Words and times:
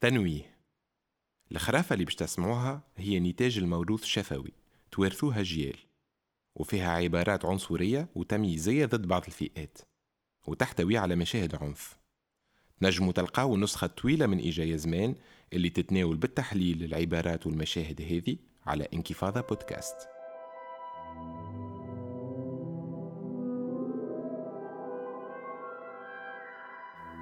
تنويه 0.00 0.56
الخرافة 1.52 1.92
اللي 1.92 2.04
باش 2.04 2.14
تسمعوها 2.14 2.82
هي 2.96 3.20
نتاج 3.20 3.58
الموروث 3.58 4.02
الشفوي 4.02 4.52
توارثوها 4.92 5.42
جيال 5.42 5.76
وفيها 6.56 6.90
عبارات 6.90 7.44
عنصرية 7.44 8.08
وتمييزية 8.14 8.86
ضد 8.86 9.06
بعض 9.06 9.24
الفئات 9.26 9.78
وتحتوي 10.46 10.96
على 10.98 11.16
مشاهد 11.16 11.54
عنف. 11.54 11.98
نجموا 12.82 13.12
تلقاو 13.12 13.54
النسخة 13.54 13.84
الطويلة 13.84 14.26
من 14.26 14.38
إيجايا 14.38 14.76
زمان 14.76 15.14
اللي 15.52 15.70
تتناول 15.70 16.16
بالتحليل 16.16 16.84
العبارات 16.84 17.46
والمشاهد 17.46 18.02
هذه 18.02 18.36
على 18.66 18.88
انكفاضة 18.94 19.40
بودكاست. 19.40 19.96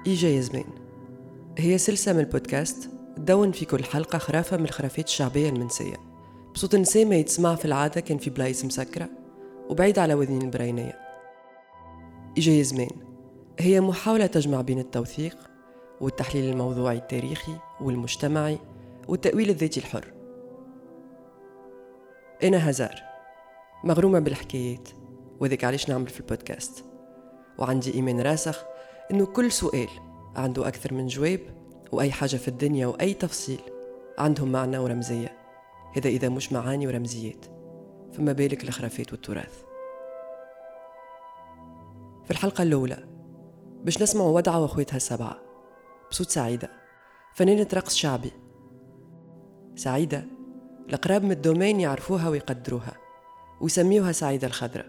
إيجايا 0.07 0.41
زمان. 0.41 0.88
هي 1.59 1.77
سلسلة 1.77 2.13
من 2.13 2.19
البودكاست 2.19 2.89
تدون 3.15 3.51
في 3.51 3.65
كل 3.65 3.83
حلقة 3.83 4.17
خرافة 4.17 4.57
من 4.57 4.65
الخرافات 4.65 5.05
الشعبية 5.05 5.49
المنسية. 5.49 5.95
بصوت 6.53 6.75
نساء 6.75 7.05
ما 7.05 7.15
يتسمع 7.15 7.55
في 7.55 7.65
العادة 7.65 8.01
كان 8.01 8.17
في 8.17 8.29
بلايص 8.29 8.65
مسكرة 8.65 9.09
وبعيد 9.69 9.99
على 9.99 10.13
وذين 10.13 10.41
البرينية 10.41 10.99
إجا 12.37 12.61
زمان. 12.61 12.89
هي 13.59 13.81
محاولة 13.81 14.25
تجمع 14.25 14.61
بين 14.61 14.79
التوثيق 14.79 15.37
والتحليل 16.01 16.51
الموضوعي 16.51 16.97
التاريخي 16.97 17.55
والمجتمعي 17.81 18.59
والتأويل 19.07 19.49
الذاتي 19.49 19.79
الحر. 19.79 20.13
أنا 22.43 22.69
هزار. 22.69 22.95
مغرومة 23.83 24.19
بالحكايات 24.19 24.89
وذيك 25.39 25.63
علاش 25.63 25.89
نعمل 25.89 26.07
في 26.07 26.19
البودكاست. 26.19 26.85
وعندي 27.57 27.93
إيمان 27.93 28.21
راسخ 28.21 28.63
إنه 29.11 29.25
كل 29.25 29.51
سؤال 29.51 29.89
عنده 30.35 30.67
أكثر 30.67 30.93
من 30.93 31.07
جواب 31.07 31.39
وأي 31.91 32.11
حاجة 32.11 32.35
في 32.35 32.47
الدنيا 32.47 32.87
وأي 32.87 33.13
تفصيل 33.13 33.59
عندهم 34.17 34.51
معنى 34.51 34.77
ورمزية. 34.77 35.37
هذا 35.97 36.09
إذا 36.09 36.29
مش 36.29 36.53
معاني 36.53 36.87
ورمزيات. 36.87 37.45
فما 38.13 38.31
بالك 38.31 38.63
الخرافات 38.63 39.11
والتراث. 39.11 39.63
في 42.25 42.31
الحلقة 42.31 42.61
الأولى 42.63 43.03
باش 43.83 44.01
نسمع 44.01 44.25
ودعة 44.25 44.61
وأخواتها 44.61 44.97
السبعة 44.97 45.37
بصوت 46.11 46.29
سعيدة 46.29 46.69
فنانة 47.33 47.67
رقص 47.73 47.95
شعبي. 47.95 48.31
سعيدة 49.75 50.25
الأقراب 50.87 51.23
من 51.23 51.31
ال 51.31 51.37
domaine 51.37 51.79
يعرفوها 51.79 52.29
ويقدروها 52.29 52.93
ويسميوها 53.61 54.11
سعيدة 54.11 54.47
الخضراء 54.47 54.85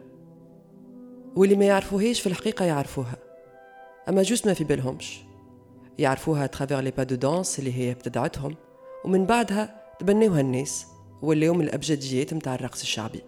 واللي 1.37 1.57
ما 1.57 1.65
يعرفوهاش 1.65 2.21
في 2.21 2.27
الحقيقة 2.27 2.65
يعرفوها 2.65 3.17
أما 4.09 4.23
juste 4.23 4.47
ما 4.47 4.55
في 4.55 4.65
بالهمش. 4.65 5.30
يعرفوها 5.99 6.47
à 6.47 6.51
travers 6.51 6.81
les 6.81 6.91
pas 6.91 7.03
de 7.03 7.15
danse 7.15 7.59
اللي 7.59 7.73
هي 7.79 7.91
ابتدعتهم 7.93 8.57
ومن 9.05 9.27
بعدها 9.27 9.95
تبنوها 9.99 10.41
الناس 10.41 10.87
ولاو 11.23 11.61
الأبجديات 11.61 12.35
متاع 12.35 12.55
الرقص 12.55 12.81
الشعبي. 12.81 13.21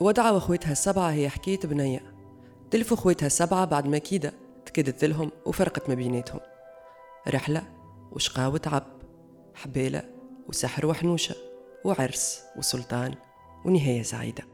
ودعة 0.00 0.32
وأخواتها 0.32 0.72
السبعة 0.72 1.10
هي 1.10 1.28
حكاية 1.28 1.60
بنية. 1.64 2.14
تلفوا 2.70 2.96
أخواتها 2.96 3.26
السبعة 3.26 3.64
بعد 3.64 3.86
ما 3.86 3.98
كيدة 3.98 4.32
تكدت 4.66 5.04
لهم 5.04 5.30
وفرقت 5.46 5.88
ما 5.88 5.94
بيناتهم. 5.94 6.40
رحلة 7.28 7.62
وشقاء 8.12 8.50
وتعب 8.50 8.82
حبالة 9.54 10.02
وسحر 10.48 10.86
وحنوشة 10.86 11.34
وعرس 11.84 12.42
وسلطان 12.56 13.14
ونهاية 13.64 14.02
سعيدة. 14.02 14.44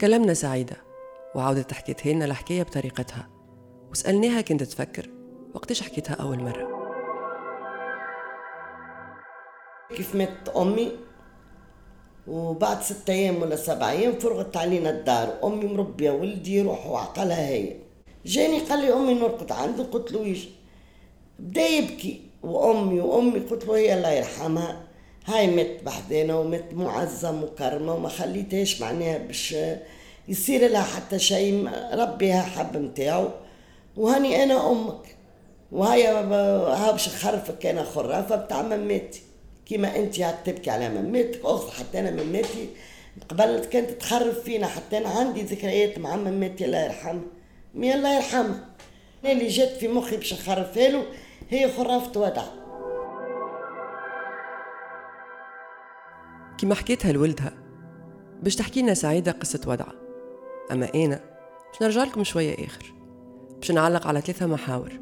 كلمنا 0.00 0.34
سعيدة 0.34 0.76
وعاودت 1.34 1.72
حكيتها 1.72 2.12
لنا 2.12 2.24
الحكاية 2.24 2.62
بطريقتها. 2.62 3.28
وسألناها 3.90 4.40
كنت 4.40 4.62
تفكر 4.62 5.08
وقتاش 5.54 5.82
حكيتها 5.82 6.14
أول 6.14 6.38
مرة. 6.38 6.80
كيف 9.96 10.14
مات 10.14 10.48
أمي؟ 10.56 10.92
وبعد 12.26 12.82
ستة 12.82 13.12
أيام 13.12 13.42
ولا 13.42 13.56
سبعة 13.56 13.90
أيام 13.90 14.12
فرغت 14.12 14.56
علينا 14.56 14.90
الدار 14.90 15.38
أمي 15.44 15.64
مربية 15.64 16.10
ولدي 16.10 16.56
يروح 16.56 16.86
وعقلها 16.86 17.48
هي. 17.48 17.76
جاني 18.26 18.58
قال 18.58 18.78
لي 18.80 18.92
أمي 18.92 19.14
نرقد 19.14 19.52
عنده 19.52 19.84
قلت 19.84 20.12
له 20.12 20.24
إيش؟ 20.24 20.48
بدأ 21.38 21.66
يبكي. 21.66 22.22
وأمي 22.42 23.00
وأمي 23.00 23.40
قلت 23.40 23.66
له 23.66 23.76
هي 23.76 23.94
الله 23.94 24.10
يرحمها. 24.10 24.82
هاي 25.26 25.46
مات 25.46 25.82
بحذانا 25.82 26.34
ومات 26.34 26.74
معزة 26.74 27.32
مكرمة 27.32 27.94
وما 27.94 28.08
خليتهاش 28.08 28.80
معناها 28.80 29.18
باش 29.18 29.56
يصير 30.28 30.68
لها 30.68 30.82
حتى 30.82 31.18
شيء 31.18 31.70
ربيها 31.94 32.42
حب 32.42 32.76
متاعو 32.76 33.28
وهاني 33.96 34.42
أنا 34.42 34.70
أمك. 34.70 35.16
وهي 35.72 36.08
ها 36.08 36.90
باش 36.90 37.08
نخرفك 37.08 37.66
أنا 37.66 37.84
خرافة 37.84 38.36
بتاع 38.36 38.62
مماتي. 38.62 39.22
كيما 39.66 39.96
انت 39.96 40.34
تبكي 40.44 40.70
على 40.70 40.88
مماتك. 40.88 41.40
اخذ 41.44 41.70
حتى 41.70 41.98
أنا 41.98 42.10
مماتي. 42.10 42.68
قبل 43.28 43.64
كانت 43.64 43.90
تخرف 43.90 44.40
فينا 44.40 44.66
حتى 44.66 44.98
أنا 44.98 45.08
عندي 45.08 45.42
ذكريات 45.42 45.98
مع 45.98 46.16
مماتي 46.16 46.64
الله 46.64 46.84
يرحمها. 46.84 47.22
مي 47.74 47.94
الله 47.94 48.14
يرحمها. 48.14 48.70
اللي 49.24 49.48
جات 49.48 49.68
في 49.68 49.88
مخي 49.88 50.16
باش 50.16 50.34
نخرفها 50.34 50.88
له 50.88 51.04
هي 51.50 51.72
خرافة 51.72 52.20
ودع 52.20 52.42
كيما 56.58 56.74
حكيتها 56.74 57.12
لولدها 57.12 57.52
باش 58.42 58.56
تحكي 58.56 58.82
لنا 58.82 58.94
سعيدة 58.94 59.32
قصة 59.32 59.60
ودعة 59.66 59.92
أما 60.72 60.88
أنا 60.94 61.20
باش 61.72 61.82
نرجع 61.82 62.04
لكم 62.04 62.24
شوية 62.24 62.66
آخر. 62.66 62.99
باش 63.60 63.70
نعلق 63.70 64.06
على 64.06 64.20
ثلاثة 64.20 64.46
محاور. 64.46 64.92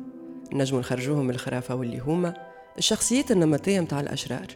نجموا 0.53 0.81
نخرجوهم 0.81 1.25
من 1.25 1.31
الخرافة 1.31 1.75
واللي 1.75 1.99
هما 1.99 2.35
الشخصيات 2.79 3.31
النمطية 3.31 3.81
متاع 3.81 4.01
الأشرار 4.01 4.47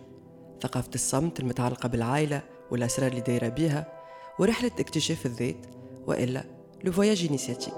ثقافة 0.62 0.90
الصمت 0.94 1.40
المتعلقة 1.40 1.88
بالعائلة 1.88 2.42
والأسرار 2.70 3.10
اللي 3.10 3.20
دايرة 3.20 3.48
بيها 3.48 3.92
ورحلة 4.38 4.70
اكتشاف 4.80 5.26
الذات 5.26 5.66
وإلا 6.06 6.44
لو 6.84 6.92
فواياج 6.92 7.26
إنيسياتيك 7.30 7.74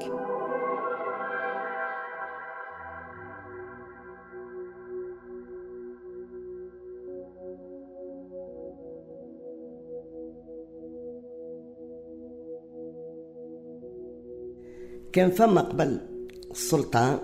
كان 15.13 15.31
فما 15.31 15.61
قبل 15.61 16.14
السلطان 16.55 17.19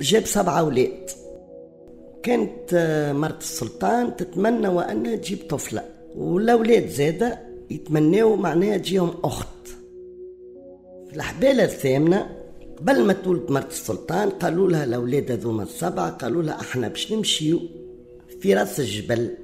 جاب 0.00 0.26
سبعة 0.26 0.58
أولاد. 0.60 1.10
كانت 2.22 2.74
آه، 2.74 3.12
مرت 3.12 3.40
السلطان 3.40 4.16
تتمنى 4.16 4.68
وأنها 4.68 5.16
تجيب 5.16 5.38
طفلة 5.48 5.84
والأولاد 6.16 6.88
زادة 6.88 7.38
يتمناو 7.70 8.36
معناها 8.36 8.76
تجيهم 8.76 9.10
أخت. 9.24 9.68
في 11.08 11.16
الحبالة 11.16 11.64
الثامنة 11.64 12.36
قبل 12.78 13.04
ما 13.04 13.12
تولد 13.12 13.50
مرت 13.50 13.70
السلطان 13.70 14.30
قالوا 14.30 14.70
لها 14.70 14.84
الأولاد 14.84 15.32
هذوما 15.32 15.62
السبعة 15.62 16.10
قالوا 16.10 16.42
لها 16.42 16.60
إحنا 16.60 16.88
باش 16.88 17.12
نمشيو 17.12 17.60
في 18.40 18.54
راس 18.54 18.80
الجبل. 18.80 19.36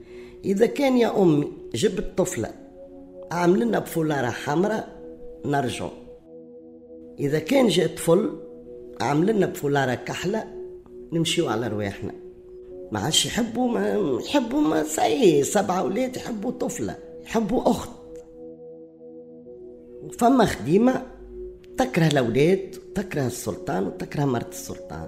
إذا 0.45 0.67
كان 0.67 0.97
يا 0.97 1.23
أمي 1.23 1.53
جبت 1.75 2.13
طفلة 2.17 2.51
عامل 3.31 3.61
لنا 3.61 3.79
بفولارة 3.79 4.31
حمراء 4.31 4.89
نرجعوا 5.45 5.91
إذا 7.21 7.39
كان 7.39 7.69
جاء 7.69 7.87
طفل 7.87 8.48
عامل 9.01 9.27
لنا 9.27 9.47
بفولارة 9.47 9.95
كحلة 9.95 10.45
نمشيو 11.13 11.49
على 11.49 11.69
رواحنا. 11.69 12.13
ما 12.93 13.01
عادش 13.01 13.27
يحبوا 13.27 13.69
ما 13.69 14.19
يحبوا 14.25 14.61
ما 14.61 14.83
سي 14.83 15.45
سبعة 15.45 15.81
أولاد 15.81 16.17
يحبوا 16.17 16.51
طفلة 16.51 16.97
يحبوا 17.23 17.71
أخت. 17.71 17.91
وفما 20.03 20.45
خديمة 20.45 21.03
تكره 21.79 22.07
الأولاد 22.07 22.77
تكره 22.95 23.27
السلطان 23.27 23.87
وتكره 23.87 24.25
مرت 24.25 24.53
السلطان. 24.53 25.07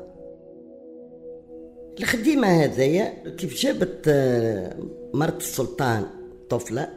الخديمة 2.00 2.48
هذيا 2.48 3.34
كيف 3.38 3.54
جابت 3.54 4.04
آه، 4.08 4.76
مرت 5.14 5.40
السلطان 5.40 6.06
طفلة 6.50 6.88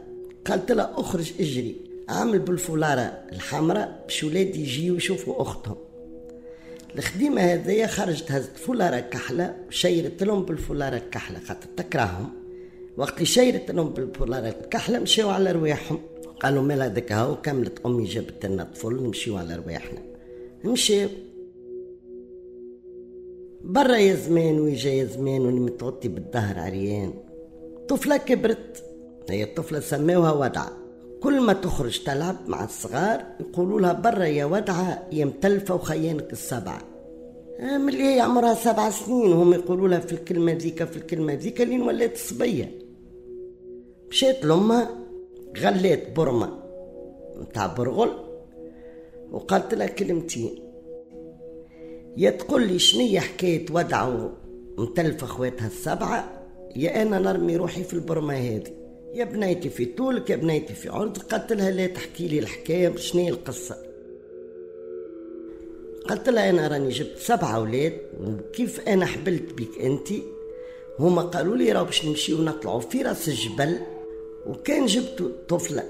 قالت 0.46 0.72
لها 0.72 0.92
أخرج 0.96 1.32
اجري 1.40 1.76
عامل 2.08 2.38
بالفولارة 2.38 3.22
الحمراء 3.32 4.02
باش 4.04 4.24
ولادي 4.24 4.60
يجيو 4.60 4.94
يشوفوا 4.94 5.42
أختهم. 5.42 5.76
الخديمة 6.98 7.40
هذيا 7.40 7.86
خرجت 7.86 8.32
هزت 8.32 8.56
فولارة 8.56 9.00
كحلة 9.00 9.56
وشيرت 9.68 10.22
لهم 10.22 10.44
بالفولارة 10.44 10.96
الكحلة 10.96 11.38
خاطر 11.38 11.66
تكرههم. 11.76 12.32
وقت 12.96 13.22
شيرت 13.22 13.70
لهم 13.70 13.88
بالفولارة 13.88 14.48
الكحلة 14.48 14.98
مشاو 14.98 15.30
على 15.30 15.52
رواحهم. 15.52 15.98
قالوا 16.40 16.62
مال 16.62 16.82
هذاك 16.82 17.12
هاو 17.12 17.36
كملت 17.42 17.86
أمي 17.86 18.04
جابت 18.04 18.46
لنا 18.46 18.64
طفل 18.64 19.02
نمشيو 19.02 19.36
على 19.36 19.56
رواحنا. 19.56 20.02
مشاو 20.64 21.08
برا 23.64 23.96
يا 23.96 24.14
زمان 24.14 24.60
ويجا 24.60 24.90
يا 24.90 25.04
زمان 25.04 25.40
وني 25.40 25.60
متغطي 25.60 26.08
بالظهر 26.08 26.58
عريان. 26.58 27.14
طفلة 27.88 28.16
كبرت 28.16 28.84
هي 29.30 29.44
الطفلة 29.44 29.80
سماوها 29.80 30.32
ودعة 30.32 30.83
كل 31.24 31.40
ما 31.40 31.52
تخرج 31.52 32.02
تلعب 32.02 32.36
مع 32.46 32.64
الصغار 32.64 33.24
يقولوا 33.40 33.80
لها 33.80 33.92
برا 33.92 34.24
يا 34.24 34.44
ودعة 34.44 35.08
يا 35.12 35.24
متلفة 35.24 35.74
وخيانك 35.74 36.32
السبعة. 36.32 36.82
آه، 37.60 37.78
من 37.78 37.94
هي 37.94 38.20
عمرها 38.20 38.54
سبع 38.54 38.90
سنين 38.90 39.32
وهم 39.32 39.52
يقولوا 39.52 39.88
لها 39.88 39.98
في 39.98 40.12
الكلمة 40.12 40.52
ذيك 40.52 40.84
في 40.84 40.96
الكلمة 40.96 41.34
ذيك 41.34 41.60
لين 41.60 41.82
ولات 41.82 42.16
صبية. 42.16 42.78
مشيت 44.10 44.44
لأمها 44.44 44.90
غليت 45.58 46.16
برمة 46.16 46.58
متاع 47.36 47.66
برغل 47.66 48.10
وقالت 49.32 49.74
لها 49.74 49.86
كلمتين 49.86 50.58
يا 52.16 52.30
تقول 52.30 52.66
لي 52.66 52.78
شنية 52.78 53.20
حكاية 53.20 53.66
ودعة 53.70 54.32
متلفة 54.78 55.24
اخواتها 55.24 55.66
السبعة؟ 55.66 56.42
يا 56.76 57.02
أنا 57.02 57.18
نرمي 57.18 57.56
روحي 57.56 57.84
في 57.84 57.94
البرمة 57.94 58.34
هذه. 58.34 58.83
يا 59.14 59.24
بنيتي 59.24 59.70
في 59.70 59.84
طولك 59.84 60.30
يا 60.30 60.36
بنيتي 60.36 60.74
في 60.74 60.88
عرض 60.88 61.18
قلت 61.18 61.52
لها 61.52 61.70
لا 61.70 61.86
تحكي 61.86 62.28
لي 62.28 62.38
الحكاية 62.38 62.96
شنية 62.96 63.30
القصة؟ 63.30 63.76
قلت 66.10 66.28
لها 66.28 66.50
أنا 66.50 66.68
راني 66.68 66.88
جبت 66.88 67.18
سبعة 67.18 67.56
أولاد 67.56 67.92
وكيف 68.20 68.80
أنا 68.88 69.06
حبلت 69.06 69.52
بك 69.52 69.80
أنت؟ 69.80 70.08
هما 70.98 71.22
قالوا 71.22 71.56
لي 71.56 71.72
راه 71.72 71.82
باش 71.82 72.04
نمشيو 72.04 72.42
نطلعوا 72.42 72.80
في 72.80 73.02
راس 73.02 73.28
الجبل 73.28 73.78
وكان 74.46 74.86
جبت 74.86 75.32
طفلة 75.48 75.84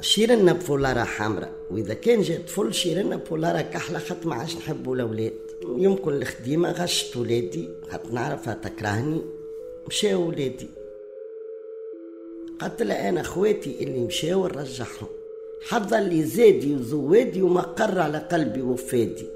شيرنا 0.00 0.52
بفولارة 0.52 1.04
حمراء. 1.04 1.52
وإذا 1.70 1.94
كان 1.94 2.22
جا 2.22 2.38
طفل 2.38 2.74
شيرنا 2.74 3.16
بفولارة 3.16 3.60
كحلة 3.60 3.98
خاطر 3.98 4.28
ما 4.28 4.34
عادش 4.34 4.56
نحبوا 4.56 4.94
الأولاد. 4.94 5.32
يمكن 5.76 6.12
الخديمة 6.12 6.72
غشت 6.72 7.16
ولادي 7.16 7.68
خاطر 7.90 8.12
نعرفها 8.12 8.54
تكرهني 8.54 9.20
مشاو 9.88 10.28
ولادي. 10.28 10.68
قلت 12.64 12.82
لها 12.82 13.08
أنا 13.08 13.22
خواتي 13.22 13.76
اللي 13.80 14.00
مشاو 14.00 14.46
نرجعهم 14.46 15.06
حظ 15.68 15.94
اللي 15.94 16.24
زادي 16.24 16.74
وزوادي 16.74 17.42
وما 17.42 17.60
قر 17.60 17.98
على 17.98 18.18
قلبي 18.18 18.62
وفادي 18.62 19.26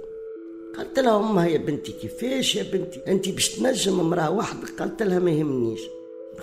قلت 0.79 0.99
لها 0.99 1.17
أمها 1.17 1.47
يا 1.47 1.59
بنتي 1.59 1.93
كيفاش 1.93 2.57
يا 2.57 2.63
بنتي؟ 2.63 3.01
انت 3.09 3.29
باش 3.29 3.49
تنجم 3.49 4.01
امرأة 4.01 4.31
واحدة 4.31 4.69
قلت 4.81 5.03
لها 5.03 5.19
ما 5.19 5.31
يهمنيش. 5.31 5.81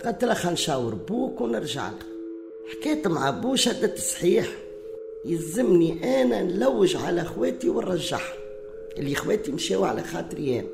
قلت 0.05 0.23
لها 0.23 0.33
خل 0.33 0.51
نشاور 0.51 0.93
بوك 0.95 1.41
ونرجع 1.41 1.87
لك 1.89 2.05
حكيت 2.67 3.07
مع 3.07 3.29
بو 3.29 3.55
شدت 3.55 3.97
صحيح. 3.97 4.47
يلزمني 5.25 6.21
أنا 6.21 6.43
نلوج 6.43 6.95
على 6.95 7.23
خواتي 7.23 7.69
ونرجعهم. 7.69 8.37
اللي 8.97 9.15
خواتي 9.15 9.51
مشاو 9.51 9.83
على 9.83 10.03
خاطري 10.03 10.59
أنا. 10.59 10.67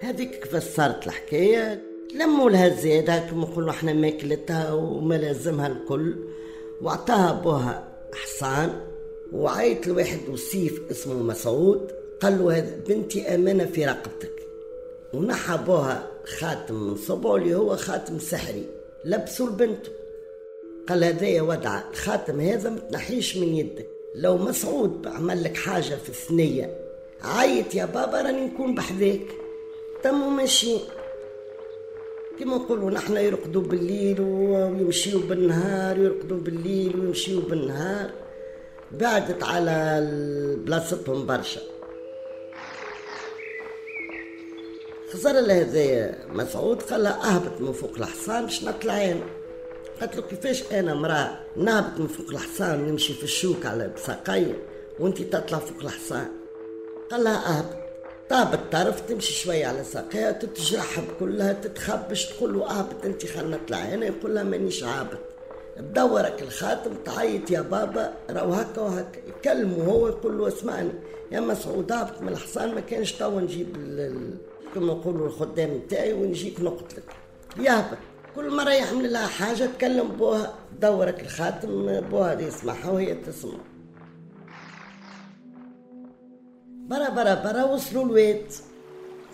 هذيك 0.00 0.58
صارت 0.58 1.06
الحكاية؟ 1.06 1.82
لموا 2.14 2.50
لها 2.50 2.68
زيادة 2.68 3.16
هاك 3.16 3.32
نقولوا 3.32 3.70
إحنا 3.70 3.92
ماكلتها 3.92 4.72
وما 4.72 5.14
لازمها 5.14 5.66
الكل. 5.66 6.16
وعطاها 6.82 7.32
بوها 7.32 7.88
حصان 8.14 8.80
وعيط 9.32 9.86
لواحد 9.86 10.28
وسيف 10.28 10.80
اسمه 10.90 11.14
مسعود. 11.14 11.92
قال 12.20 12.38
له 12.38 12.60
بنتي 12.88 13.34
امانه 13.34 13.64
في 13.64 13.86
رقبتك. 13.86 14.32
ونحى 15.14 15.58
بوها 15.66 16.08
خاتم 16.24 16.74
من 16.74 16.96
صبعه 16.96 17.36
اللي 17.36 17.54
هو 17.54 17.76
خاتم 17.76 18.18
سحري. 18.18 18.64
لبسوا 19.04 19.46
لبنته 19.46 19.90
قال 20.88 21.04
هذايا 21.04 21.42
ودعة 21.42 21.84
الخاتم 21.90 22.40
هذا 22.40 22.70
ما 22.70 22.78
تنحيش 22.78 23.36
من 23.36 23.56
يدك. 23.56 23.86
لو 24.14 24.38
مسعود 24.38 25.06
عمل 25.06 25.44
لك 25.44 25.56
حاجة 25.56 25.94
في 25.94 26.08
الثنية 26.08 26.78
عيط 27.22 27.74
يا 27.74 27.84
بابا 27.84 28.22
راني 28.22 28.46
نكون 28.46 28.74
بحذاك. 28.74 29.26
تم 30.02 30.36
ماشي. 30.36 30.76
كما 32.42 32.56
نقولوا 32.56 32.90
نحن 32.90 33.16
يرقدوا 33.16 33.62
بالليل 33.62 34.20
ويمشيوا 34.20 35.20
بالنهار 35.20 35.98
يرقدوا 35.98 36.38
بالليل 36.38 37.00
ويمشيوا 37.00 37.42
بالنهار 37.42 38.10
بعدت 38.92 39.42
على 39.44 40.08
بلاصتهم 40.66 41.26
برشا. 41.26 41.60
خزر 45.12 45.32
له 45.32 45.62
هذايا 45.62 46.26
مسعود 46.32 46.82
قال 46.82 47.02
لها 47.02 47.34
أهبط 47.34 47.60
من 47.60 47.72
فوق 47.72 47.92
الحصان 47.98 48.44
باش 48.44 48.64
نطلع 48.64 49.04
أنا. 49.04 49.26
قالت 50.00 50.16
له 50.16 50.22
كيفاش 50.22 50.72
أنا 50.72 50.94
مراه 50.94 51.38
نهبط 51.56 52.00
من 52.00 52.06
فوق 52.06 52.30
الحصان 52.30 52.88
نمشي 52.88 53.14
في 53.14 53.22
الشوك 53.22 53.66
على 53.66 53.88
بساقية 53.88 54.56
وانت 54.98 55.22
تطلع 55.22 55.58
فوق 55.58 55.82
الحصان. 55.82 56.28
قال 57.10 57.24
لها 57.24 57.58
أهبط. 57.58 57.81
طاب 58.32 58.54
الطرف 58.54 59.00
تمشي 59.00 59.32
شوية 59.32 59.66
على 59.66 59.84
ساقيها 59.84 60.32
تتجرحب 60.32 61.04
كلها 61.20 61.52
تتخبش 61.52 62.26
تقول 62.26 62.54
له 62.54 62.70
اهبط 62.70 63.04
انت 63.04 63.26
خلنا 63.26 63.56
نطلع 63.56 63.94
أنا 63.94 64.06
يقول 64.06 64.34
لها 64.34 64.42
مانيش 64.42 64.84
هابط 64.84 65.18
تدورك 65.76 66.42
الخاتم 66.42 66.94
تعيط 67.04 67.50
يا 67.50 67.60
بابا 67.60 68.12
راهو 68.30 68.52
هكا 68.52 68.80
وهكا 68.80 69.20
يكلمه 69.28 69.84
هو 69.84 70.08
يقول 70.08 70.38
له 70.38 70.48
اسمعني. 70.48 70.90
يا 71.32 71.40
مسعود 71.40 71.92
هابط 71.92 72.22
من 72.22 72.28
الحصان 72.28 72.74
ما 72.74 72.80
كانش 72.80 73.12
توا 73.12 73.40
نجيب 73.40 73.76
كما 74.74 74.86
نقولوا 74.94 75.26
الخدام 75.26 75.74
نتاعي 75.74 76.12
ونجيك 76.12 76.60
نقتلك. 76.60 77.04
يهبط. 77.60 77.98
كل 78.36 78.56
مرة 78.56 78.70
يحمل 78.70 79.12
لها 79.12 79.26
حاجة 79.26 79.66
تكلم 79.78 80.08
بوها 80.08 80.54
دورك 80.80 81.20
الخاتم 81.20 82.00
بوها 82.00 82.40
يسمعها 82.40 82.90
وهي 82.90 83.14
تسمع. 83.14 83.58
برا 86.92 87.08
برا 87.08 87.34
برا 87.34 87.64
وصلوا 87.64 88.04
الواد 88.04 88.44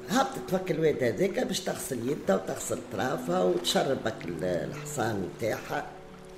هبطت 0.09 0.39
تفك 0.49 0.71
الواد 0.71 1.03
هذاك 1.03 1.47
باش 1.47 1.61
تغسل 1.61 2.09
يدها 2.09 2.37
وتغسل 2.37 2.79
طرافها 2.93 3.43
وتشربك 3.43 4.15
الحصان 4.43 5.29
نتاعها. 5.37 5.87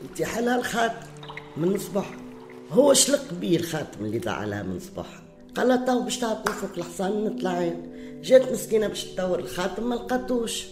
يتيح 0.05 0.39
لها 0.39 0.57
الخاتم 0.59 1.07
من 1.57 1.79
صبح 1.79 2.11
هو 2.71 2.95
شلق 2.95 3.35
بيه 3.41 3.57
الخاتم 3.57 4.05
اللي 4.05 4.21
زعلها 4.21 4.63
من 4.63 4.81
صبح 4.81 5.23
قال 5.55 5.69
لها 5.69 5.87
تو 5.87 6.03
باش 6.03 6.19
تعطي 6.19 6.53
فوق 6.53 6.71
الحصان 6.77 7.25
نطلع. 7.25 7.73
جات 8.23 8.53
مسكينة 8.53 8.87
باش 8.87 9.05
تدور 9.05 9.39
الخاتم 9.39 9.89
ما 9.89 9.95
لقاتوش. 9.95 10.67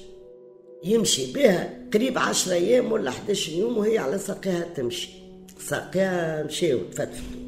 يمشي 0.84 1.32
بها 1.32 1.88
قريب 1.94 2.18
عشرة 2.18 2.52
أيام 2.52 2.92
ولا 2.92 3.10
11 3.10 3.52
يوم 3.52 3.78
وهي 3.78 3.98
على 3.98 4.18
ساقيها 4.18 4.60
تمشي. 4.60 5.10
ساقيها 5.58 6.42
مشاو 6.42 6.78
تفتفتوا 6.78 7.47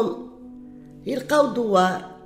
المهم 0.00 0.26
يلقاو 1.06 1.46
دوار 1.46 2.16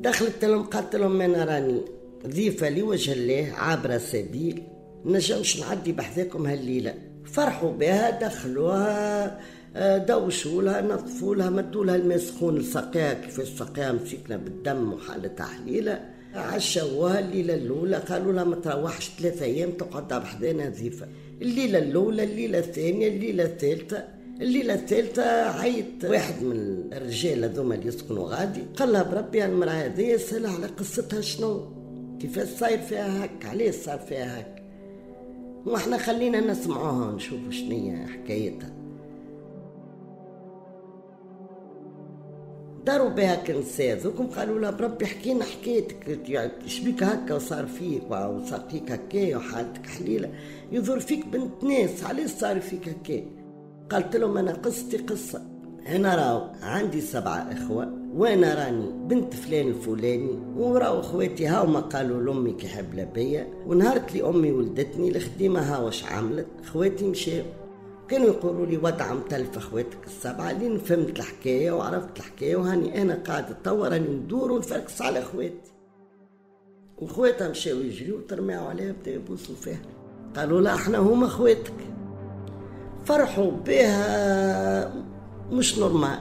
دخلت 0.00 0.44
لهم 0.44 0.62
قالت 0.62 0.96
لهم 0.96 1.20
أنا 1.20 1.44
راني. 1.44 1.80
ضيفة 2.26 2.68
لوجه 2.68 3.12
الله 3.12 3.52
عابرة 3.56 3.98
سبيل 3.98 4.62
نجمش 5.04 5.60
نعدي 5.60 5.92
بحذاكم 5.92 6.46
هالليلة. 6.46 6.94
فرحوا 7.24 7.72
بها 7.72 8.10
دخلوها 8.10 9.40
آه، 9.76 9.98
دوشوا 9.98 10.62
لها 10.62 10.82
نظفوا 10.82 11.34
لها 11.34 11.50
مدوا 11.50 11.84
لها 11.84 11.96
الماء 11.96 12.18
سخون 12.18 12.58
لسقيها 12.58 13.14
كيفاش 13.14 13.48
سقيها 13.48 13.92
مسكنا 13.92 14.36
بالدم 14.36 14.92
وحالتها 14.92 15.46
حليلة 15.46 16.00
عشوها 16.34 17.18
الليلة 17.18 17.54
الأولى 17.54 17.96
قالوا 17.96 18.32
لها 18.32 18.44
ما 18.44 18.56
تروحش 18.56 19.10
ثلاثة 19.18 19.44
أيام 19.44 19.70
تقعد 19.70 20.08
بحذانا 20.08 20.68
نظيفة 20.68 21.06
الليلة 21.42 21.78
الأولى 21.78 22.24
الليلة 22.24 22.58
الثانية 22.58 23.08
الليلة 23.08 23.44
الثالثة. 23.44 24.04
الليلة 24.40 24.74
الثالثة 24.74 25.60
عيط 25.60 26.04
واحد 26.04 26.42
من 26.42 26.90
الرجال 26.92 27.44
هذوما 27.44 27.74
اللي 27.74 27.86
يسكنوا 27.86 28.28
غادي. 28.28 28.62
قال 28.76 28.92
لها 28.92 29.02
بربي 29.02 29.44
المرأة 29.44 29.70
هذه 29.70 30.16
سألها 30.16 30.54
على 30.54 30.66
قصتها 30.66 31.20
شنو؟ 31.20 31.60
كيفاش 32.20 32.48
صاير 32.48 32.78
فيها 32.78 33.24
هك 33.24 33.46
علاش 33.46 33.74
صار 33.74 33.98
فيها 33.98 34.40
هك 34.40 34.62
وإحنا 35.66 35.98
خلينا 35.98 36.40
نسمعوها 36.40 37.08
ونشوفوا 37.08 37.50
شنية 37.50 38.06
حكايتها. 38.06 38.72
داروا 42.86 43.08
بها 43.08 43.36
كنساء 43.36 43.96
ذوكم 43.96 44.26
قالوا 44.26 44.60
لها 44.60 44.70
بربي 44.70 45.06
حكينا 45.06 45.44
حكايتك. 45.44 46.28
يعني 46.28 46.50
شبيك 46.66 47.02
هكا 47.02 47.34
وصار 47.34 47.66
فيك 47.66 48.02
وساقيك 48.10 48.92
هكا 48.92 49.36
وحالتك 49.36 49.86
حليلة. 49.86 50.30
يظهر 50.72 51.00
فيك 51.00 51.26
بنت 51.26 51.64
ناس. 51.64 52.04
علاش 52.04 52.30
صار 52.30 52.60
فيك 52.60 52.88
هكا 52.88 53.22
قالت 53.90 54.16
لهم 54.16 54.38
أنا 54.38 54.52
قصتي 54.52 54.96
قصة. 54.96 55.42
أنا 55.86 56.14
راو 56.14 56.48
عندي 56.62 57.00
سبعة 57.00 57.52
إخوة 57.52 57.92
وأنا 58.14 58.54
راني 58.54 58.90
بنت 59.08 59.34
فلان 59.34 59.68
الفلاني 59.68 60.38
وراو 60.56 61.00
اخواتي 61.00 61.46
هاو 61.46 61.76
قالوا 61.78 62.22
لأمي 62.22 62.52
كي 62.52 62.68
حبلة 62.68 63.04
بيا 63.04 63.48
ونهارت 63.66 64.14
لي 64.14 64.28
أمي 64.28 64.52
ولدتني 64.52 65.08
الخديمة 65.08 65.60
ها 65.60 65.78
واش 65.78 66.04
عملت 66.04 66.46
اخواتي 66.62 67.04
مشاو. 67.08 67.44
كانوا 68.08 68.26
يقولوا 68.26 68.66
لي 68.66 68.76
ودع 68.76 69.14
متلف 69.14 69.56
أخواتك 69.56 69.98
السبعة 70.06 70.52
لين 70.52 70.78
فهمت 70.78 71.18
الحكاية 71.18 71.72
وعرفت 71.72 72.18
الحكاية 72.18 72.56
وهاني 72.56 73.02
أنا 73.02 73.14
قاعدة 73.14 73.56
توا 73.64 73.88
راني 73.88 74.08
ندور 74.08 74.52
ونفركس 74.52 75.02
على 75.02 75.18
اخواتي 75.18 75.72
وخواتها 76.98 77.48
مشاو 77.48 77.76
يجريو 77.80 78.16
وترميو 78.18 78.60
عليها 78.64 78.92
بداو 78.92 79.14
يبوسوا 79.14 79.54
فيها 79.54 79.80
قالوا 80.36 80.60
لا 80.60 80.74
إحنا 80.74 80.98
هما 80.98 81.26
اخواتك 81.26 81.72
فرحوا 83.04 83.50
بها 83.50 84.94
مش 85.50 85.78
normal. 85.78 86.18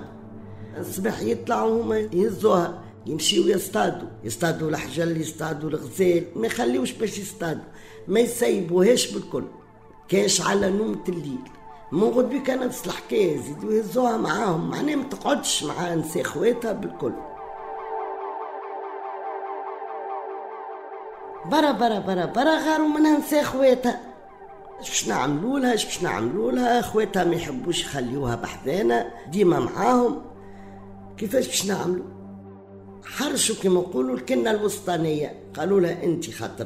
الصباح 0.77 1.21
يطلعوا 1.21 1.81
هما 1.81 1.97
يهزوها 1.97 2.81
يمشيوا 3.05 3.45
يصطادوا. 3.45 4.07
يصطادوا 4.23 4.69
الحجل 4.69 5.21
يصطادوا 5.21 5.69
الغزال 5.69 6.23
ما 6.35 6.47
يخليوش 6.47 6.91
باش 6.91 7.17
يصطادوا 7.17 7.63
ما 8.07 8.19
يسيبوهاش 8.19 9.11
بالكل. 9.11 9.43
كاش 10.07 10.41
على 10.41 10.69
نومة 10.69 11.03
الليل. 11.09 11.39
موجود 11.91 12.29
بك 12.29 12.49
نفس 12.49 12.85
الحكاية 12.85 13.35
يزيدوا 13.35 13.73
يهزوها 13.73 14.17
معاهم. 14.17 14.69
معناها 14.69 14.95
ما 14.95 15.03
تقعدش 15.03 15.63
مع 15.63 15.93
نساء 15.93 16.23
خواتها 16.23 16.71
بالكل. 16.71 17.13
برا 21.45 21.71
برا 21.71 21.99
برا 21.99 22.25
برا 22.25 22.57
غاروا 22.57 22.87
منها 22.87 23.17
نساء 23.17 23.43
خواتها. 23.43 24.12
باش 24.80 25.08
نعملوا 25.08 25.60
لها 25.60 25.72
باش 25.72 26.03
نعملوا 26.03 26.51
لها 26.51 26.82
خواتها 26.82 27.24
ما 27.24 27.36
يحبوش 27.36 27.82
يخليوها 27.82 28.36
بحذانا 28.36 29.08
ديما 29.32 29.60
معاهم. 29.60 30.22
كيفاش 31.18 31.48
باش 31.48 31.65
نعملوا 31.65 32.06
حرشوا 33.06 33.56
كما 33.63 33.80
نقولوا 33.80 34.15
الكنة 34.15 34.51
الوسطانية. 34.51 35.34
قالوا 35.58 35.80
لها 35.82 36.03
انت 36.03 36.30
خاطر 36.30 36.65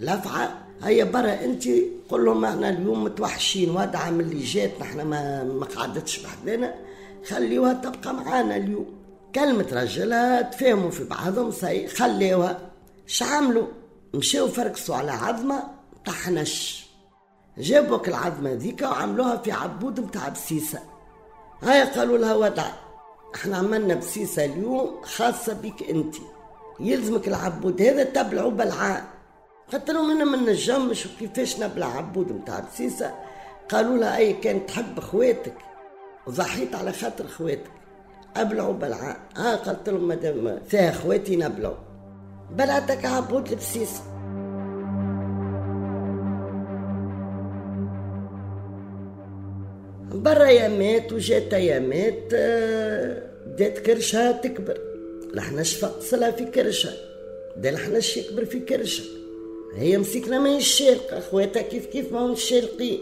لفعه 0.00 0.66
هيا 0.82 1.04
برا 1.04 1.44
انت 1.44 1.64
قول 2.08 2.24
لهم 2.24 2.44
إحنا 2.44 2.68
اليوم 2.68 3.04
متوحشين 3.04 3.70
وادعة 3.70 4.10
من 4.10 4.20
اللي 4.20 4.44
جات 4.44 4.80
نحنا 4.80 5.04
ما 5.04 5.44
ما 5.44 5.66
قعدتش 5.66 6.18
بحذانا. 6.18 6.74
خليوها 7.28 7.72
تبقى 7.72 8.14
معانا 8.14 8.56
اليوم. 8.56 8.86
كلمة 9.34 9.66
رجلها 9.72 10.42
تفاهموا 10.42 10.90
في 10.90 11.04
بعضهم 11.04 11.50
سي 11.50 11.88
خليوها. 11.88 12.58
شعملوا 13.06 13.66
مشاو 14.14 14.48
فركسوا 14.48 14.96
على 14.96 15.10
عظمة 15.12 15.62
طحنش. 16.06 16.85
جابوك 17.58 18.08
العظمة 18.08 18.52
ذيك 18.52 18.82
وعملوها 18.82 19.36
في 19.36 19.52
عبود 19.52 20.00
متاع 20.00 20.28
بسيسة. 20.28 20.78
هيا 21.62 21.84
قالوا 21.84 22.18
لها 22.18 22.34
ودع 22.34 22.66
إحنا 23.34 23.56
عملنا 23.56 23.94
بسيسة 23.94 24.44
اليوم 24.44 25.00
خاصة 25.02 25.52
بك 25.52 25.90
أنت. 25.90 26.14
يلزمك 26.80 27.28
العبود 27.28 27.82
هذا 27.82 28.04
تبلعوا 28.04 28.50
بلعان 28.50 29.04
قلت 29.72 29.90
لهم 29.90 30.10
أنا 30.10 30.24
من 30.24 30.44
نجمش 30.44 31.06
وكيفاش 31.06 31.60
نبلع 31.60 31.86
عبود 31.86 32.32
متاع 32.32 32.60
بسيسة. 32.60 33.14
قالوا 33.68 33.98
لها 33.98 34.16
أي 34.16 34.32
كان 34.32 34.66
تحب 34.66 35.00
خواتك 35.00 35.54
وضحيت 36.26 36.74
على 36.74 36.92
خاطر 36.92 37.26
خواتك. 37.26 37.70
ابلعوا 38.36 38.72
بلعاء 38.72 39.16
ها 39.36 39.56
قلت 39.56 39.88
لهم 39.88 40.08
مادام 40.08 40.60
فيها 40.68 40.92
خواتي 40.92 41.36
نبلعوا 41.36 41.76
بلعتك 42.50 43.04
عبود 43.04 43.48
البسيسة. 43.48 44.15
برا 50.26 50.46
يامات 50.46 51.12
وجات 51.12 51.52
يامات 51.52 52.22
آه، 52.34 53.22
بدات 53.46 53.78
كرشها 53.78 54.32
تكبر. 54.32 54.80
لحناش 55.34 55.74
فقصلها 55.74 56.30
في 56.30 56.44
كرشها 56.44 56.92
ده 57.56 57.70
لحناش 57.70 58.16
يكبر 58.16 58.44
في 58.44 58.60
كرشها 58.60 59.04
هي 59.76 59.98
مسكنا 59.98 60.38
ما 60.38 60.56
الشالقة 60.56 61.20
خواتها 61.20 61.62
كيف 61.62 61.86
كيف 61.86 62.12
ما 62.12 62.18
هم 62.18 62.32
الشالقين 62.32 63.00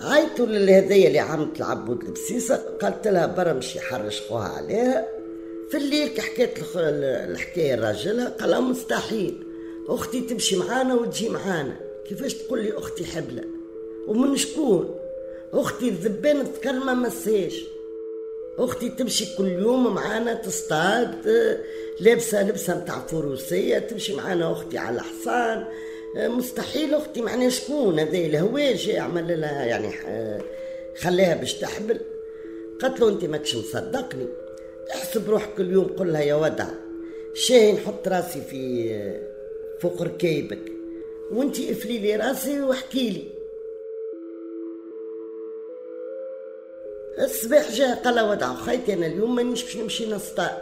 عيطوا 0.00 0.46
للهدية 0.46 1.08
اللي 1.08 1.18
عملت 1.18 1.56
العبود 1.56 2.02
البسيسة 2.04 2.56
قالت 2.56 3.08
لها 3.08 3.26
برا 3.26 3.52
مشي 3.52 3.78
يحرش 3.78 4.20
خوها 4.20 4.48
عليها. 4.48 5.08
في 5.70 5.76
الليل 5.76 6.08
كي 6.08 6.20
حكيت 6.20 6.50
الحكاية 6.76 7.76
لراجلها 7.76 8.28
قالها 8.28 8.60
مستحيل 8.60 9.46
أختي 9.88 10.20
تمشي 10.20 10.56
معانا 10.56 10.94
وتجي 10.94 11.28
معانا. 11.28 11.76
كيفاش 12.08 12.34
تقول 12.34 12.62
لي 12.62 12.78
أختي 12.78 13.04
حبلة؟ 13.04 13.61
ومن 14.08 14.36
شكون؟ 14.36 14.98
أختي 15.52 15.88
الذبان 15.88 16.52
تذكر 16.52 16.72
ما 16.72 16.94
مساش. 16.94 17.64
أختي 18.58 18.88
تمشي 18.88 19.36
كل 19.36 19.48
يوم 19.48 19.94
معانا 19.94 20.34
تصطاد 20.34 21.14
لابسة 22.00 22.42
لبسة 22.48 22.80
متاع 22.80 22.98
فروسية 22.98 23.78
تمشي 23.78 24.14
معانا 24.14 24.52
أختي 24.52 24.78
على 24.78 24.96
الحصان. 24.96 25.64
مستحيل 26.16 26.94
أختي 26.94 27.22
معناها 27.22 27.48
شكون 27.48 27.98
هذا؟ 27.98 28.18
الهواج 28.18 28.88
يعمل 28.88 29.40
لها 29.40 29.64
يعني 29.64 29.90
خليها 30.96 31.34
باش 31.34 31.54
تحبل. 31.54 32.00
قالت 32.80 33.00
له 33.00 33.08
أنت 33.08 33.24
ماكش 33.24 33.56
مصدقني. 33.56 34.26
احسب 34.94 35.30
روحك 35.30 35.54
كل 35.56 35.72
يوم 35.72 35.84
قل 35.84 36.12
لها 36.12 36.22
يا 36.22 36.34
ودع 36.34 36.68
شاي 37.34 37.72
نحط 37.72 38.08
راسي 38.08 38.40
في 38.40 38.90
فوق 39.80 40.02
ركايبك 40.02 40.72
وأنت 41.32 41.60
افلي 41.60 41.98
لي 41.98 42.16
راسي 42.16 42.60
واحكي 42.60 43.10
لي. 43.10 43.41
الصباح 47.18 47.72
جاء 47.72 47.94
قال 47.94 48.20
ودع 48.20 48.54
خيتي 48.54 48.92
أنا 48.92 49.06
اليوم 49.06 49.34
مانيش 49.34 49.62
باش 49.62 49.76
نمشي 49.76 50.06
نصطاد. 50.06 50.58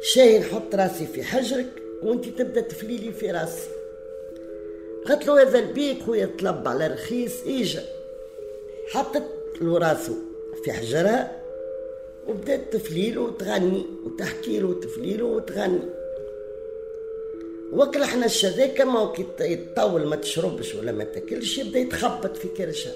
شاي 0.00 0.38
نحط 0.38 0.74
راسي 0.74 1.06
في 1.06 1.22
حجرك 1.22 1.66
وأنت 2.02 2.28
تبدأ 2.28 2.60
تفليلي 2.60 3.12
في 3.12 3.30
راسي. 3.30 3.68
قالت 5.08 5.26
له 5.26 5.42
هذا 5.42 5.58
البيك 5.58 6.02
خويا 6.02 6.30
طلب 6.38 6.68
على 6.68 6.86
رخيص 6.86 7.32
إجا. 7.46 7.84
حطت 8.88 9.22
له 9.60 9.78
راسه 9.78 10.14
في 10.64 10.72
حجرها 10.72 11.42
وبدأت 12.28 12.72
تفليله 12.72 13.20
وتغني 13.20 13.86
وتحكي 14.04 14.60
له 14.60 14.68
وتفليله 14.68 15.24
وتغني. 15.24 15.88
وكل 17.72 18.02
إحنا 18.02 18.26
الشذاك 18.26 18.80
ما 18.80 19.12
يتطول 19.40 20.06
ما 20.06 20.16
تشربش 20.16 20.74
ولا 20.74 20.92
ما 20.92 21.04
تاكلش 21.04 21.58
يبدأ 21.58 21.78
يتخبط 21.78 22.36
في 22.36 22.48
كرشها 22.48 22.92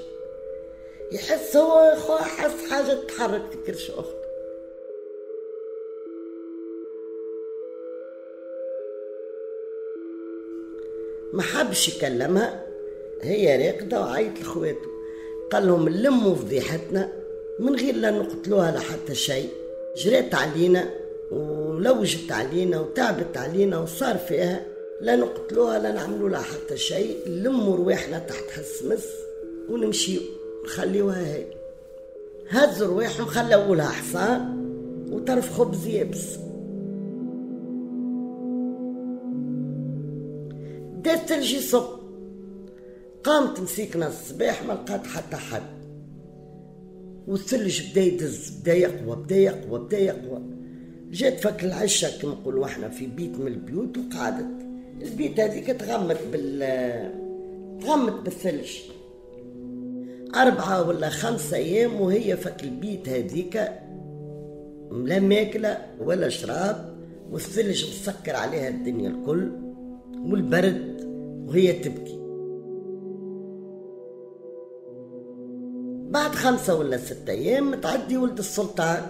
يحس 1.13 1.57
هو 1.57 2.19
حس 2.19 2.71
حاجة 2.71 2.95
تتحرك 2.95 3.43
في 3.51 3.57
كرش 3.67 3.91
أخته 3.91 4.27
ما 11.33 11.43
حبش 11.43 11.89
يكلمها. 11.89 12.67
هي 13.23 13.67
راقدة 13.67 14.01
وعيط 14.01 14.41
لخواته. 14.41 14.89
قال 15.51 15.67
لهم 15.67 15.89
لموا 15.89 16.35
فضيحتنا 16.35 17.13
من 17.59 17.77
غير 17.77 17.95
لا 17.95 18.11
نقتلوها 18.11 18.73
لا 18.73 18.81
حتى 18.81 19.15
شيء. 19.15 19.49
جريت 19.97 20.35
علينا 20.35 20.91
ولوجت 21.31 22.33
علينا 22.33 22.81
وتعبت 22.81 23.37
علينا 23.37 23.79
وصار 23.79 24.19
فيها 24.19 24.67
لا 25.01 25.17
نقتلوها 25.17 25.79
لا 25.79 25.93
نعملوا 25.93 26.29
لها 26.29 26.43
حتى 26.43 26.77
شيء. 26.77 27.17
لموا 27.27 27.77
رواحنا 27.77 28.19
تحت 28.19 28.51
حسمس 28.51 29.07
ونمشيو. 29.69 30.21
خليوها 30.67 31.27
هي 31.27 31.45
هزوا 32.51 32.89
رواحهم 32.89 33.27
خلوا 33.27 33.77
لها 33.77 33.89
حصان 33.89 34.57
وطرف 35.13 35.53
خبز 35.53 35.87
يابس 35.87 36.37
بدات 40.97 41.29
تلجي 41.29 41.61
صب 41.61 41.97
قامت 43.25 43.61
مسيكنا 43.61 44.09
الصباح 44.09 44.63
ما 44.63 44.73
لقات 44.73 45.07
حتى 45.07 45.37
حد. 45.37 45.63
والثلج 47.29 47.91
بدا 47.91 48.01
يدز 48.01 48.51
بدا 48.51 48.75
يقوى 48.75 49.17
بدا 49.17 49.37
يقوى 49.37 49.79
بدا 49.79 49.99
يقوى. 49.99 50.43
جات 51.11 51.41
فك 51.41 51.65
العشاء 51.65 52.19
كما 52.23 52.31
نقولوا 52.31 52.67
إحنا 52.67 52.89
في 52.89 53.07
بيت 53.07 53.39
من 53.39 53.47
البيوت 53.47 53.99
وقعدت. 53.99 54.67
البيت 55.03 55.41
هذيك 55.41 55.67
تغمت 55.67 56.19
بال 56.33 56.61
تغمت 57.81 58.21
بالثلج. 58.25 58.71
أربعة 60.35 60.89
ولا 60.89 61.09
خمسة 61.09 61.57
أيام 61.57 62.01
وهي 62.01 62.37
فك 62.37 62.65
البيت 62.65 63.09
هذيك 63.09 63.57
لا 64.91 65.21
ماكلة 65.21 65.79
ولا 66.01 66.29
شراب 66.29 66.97
والثلج 67.31 67.85
مسكر 67.89 68.37
عليها 68.37 68.69
الدنيا 68.69 69.11
الكل 69.11 69.51
والبرد 70.25 70.97
وهي 71.49 71.73
تبكي. 71.73 72.17
بعد 76.11 76.35
خمسة 76.35 76.75
ولا 76.75 76.97
ستة 76.97 77.31
أيام 77.31 77.71
متعدي 77.71 78.17
ولد 78.17 78.39
السلطان 78.39 79.03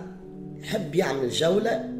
يحب 0.56 0.94
يعمل 0.94 1.28
جولة 1.28 1.92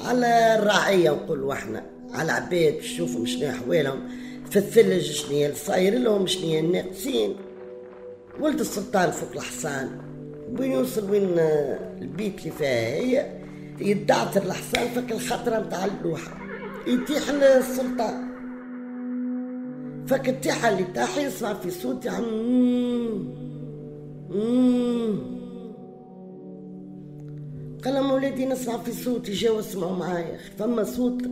على 0.00 0.56
الرعية 0.58 1.10
نقولوا 1.10 1.52
إحنا 1.52 1.82
على 2.10 2.22
العباد 2.22 2.74
يشوفوا 2.74 3.26
شنو 3.26 3.50
أحوالهم 3.50 4.08
في 4.50 4.56
الثلج 4.56 5.02
شنو 5.02 5.54
صاير 5.54 5.98
لهم 5.98 6.26
شنو 6.26 6.58
الناقصين. 6.58 7.36
ولد 8.40 8.60
السلطان 8.60 9.10
فوق 9.10 9.32
الحصان 9.32 9.88
وين 10.58 10.72
يوصل 10.72 11.10
وين 11.10 11.38
البيت 12.02 12.40
اللي 12.40 12.50
فيها 12.50 12.68
هي 12.68 13.32
يدعثر 13.80 14.42
الحصان 14.42 14.88
فك 14.88 15.12
الخطرة 15.12 15.58
متاع 15.58 15.84
اللوحة 15.84 16.36
يتيح 16.86 17.28
السلطان 17.28 18.26
فك 20.06 20.28
التيحة 20.28 20.68
اللي 20.68 20.84
تاح 20.94 21.18
يسمع 21.18 21.54
في 21.54 21.70
صوت 21.70 22.04
يعم 22.04 22.24
قال 27.84 27.94
لهم 27.94 28.24
نسمع 28.52 28.78
في 28.78 28.92
صوت 28.92 29.30
جاوا 29.30 29.60
اسمعوا 29.60 29.96
معايا. 29.96 30.38
فما 30.58 30.84
صوت 30.84 31.22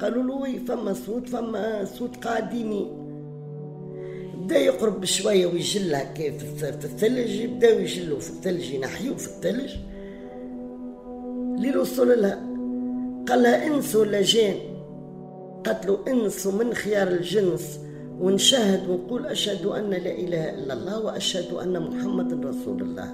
قالوا 0.00 0.22
له 0.22 0.58
فما 0.58 0.92
صوت 0.92 1.28
فما 1.28 1.84
صوت 1.84 2.24
قاديني. 2.24 3.01
بدا 4.44 4.58
يقرب 4.58 5.00
بشويه 5.00 5.46
ويجل 5.46 5.94
هكا 5.94 6.38
في 6.38 6.84
الثلج 6.84 7.30
يبداو 7.30 7.78
يجلوا 7.78 8.20
في 8.20 8.30
الثلج 8.30 8.70
ينحيو 8.70 9.16
في 9.16 9.26
الثلج. 9.26 9.72
للوصول 11.58 12.22
لها 12.22 12.38
قال 13.28 13.42
لها 13.42 13.66
إنس 13.66 13.96
ولا 13.96 14.22
جان 14.22 14.54
قالت 15.66 15.86
له 15.86 15.98
إنس 16.08 16.46
ومن 16.46 16.74
خيار 16.74 17.08
الجنس. 17.08 17.80
ونشهد 18.20 18.88
ونقول 18.88 19.26
أشهد 19.26 19.66
أن 19.66 19.90
لا 19.90 19.96
إله 19.96 20.50
إلا 20.50 20.74
الله 20.74 21.04
وأشهد 21.04 21.52
أن 21.54 21.82
محمد 21.82 22.46
رسول 22.46 22.82
الله. 22.82 23.08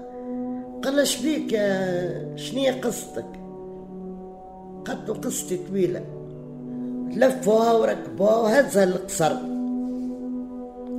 قال 0.84 1.00
اش 1.00 1.22
بيك 1.22 1.52
يا 1.52 2.36
شنية 2.36 2.72
قصتك؟ 2.72 3.26
قالت 4.86 5.08
له 5.08 5.14
قصتي 5.14 5.60
طويلة. 5.68 6.04
لفوها 7.16 7.72
وركبوها 7.72 8.36
وهزها 8.36 8.84
القصر 8.84 9.57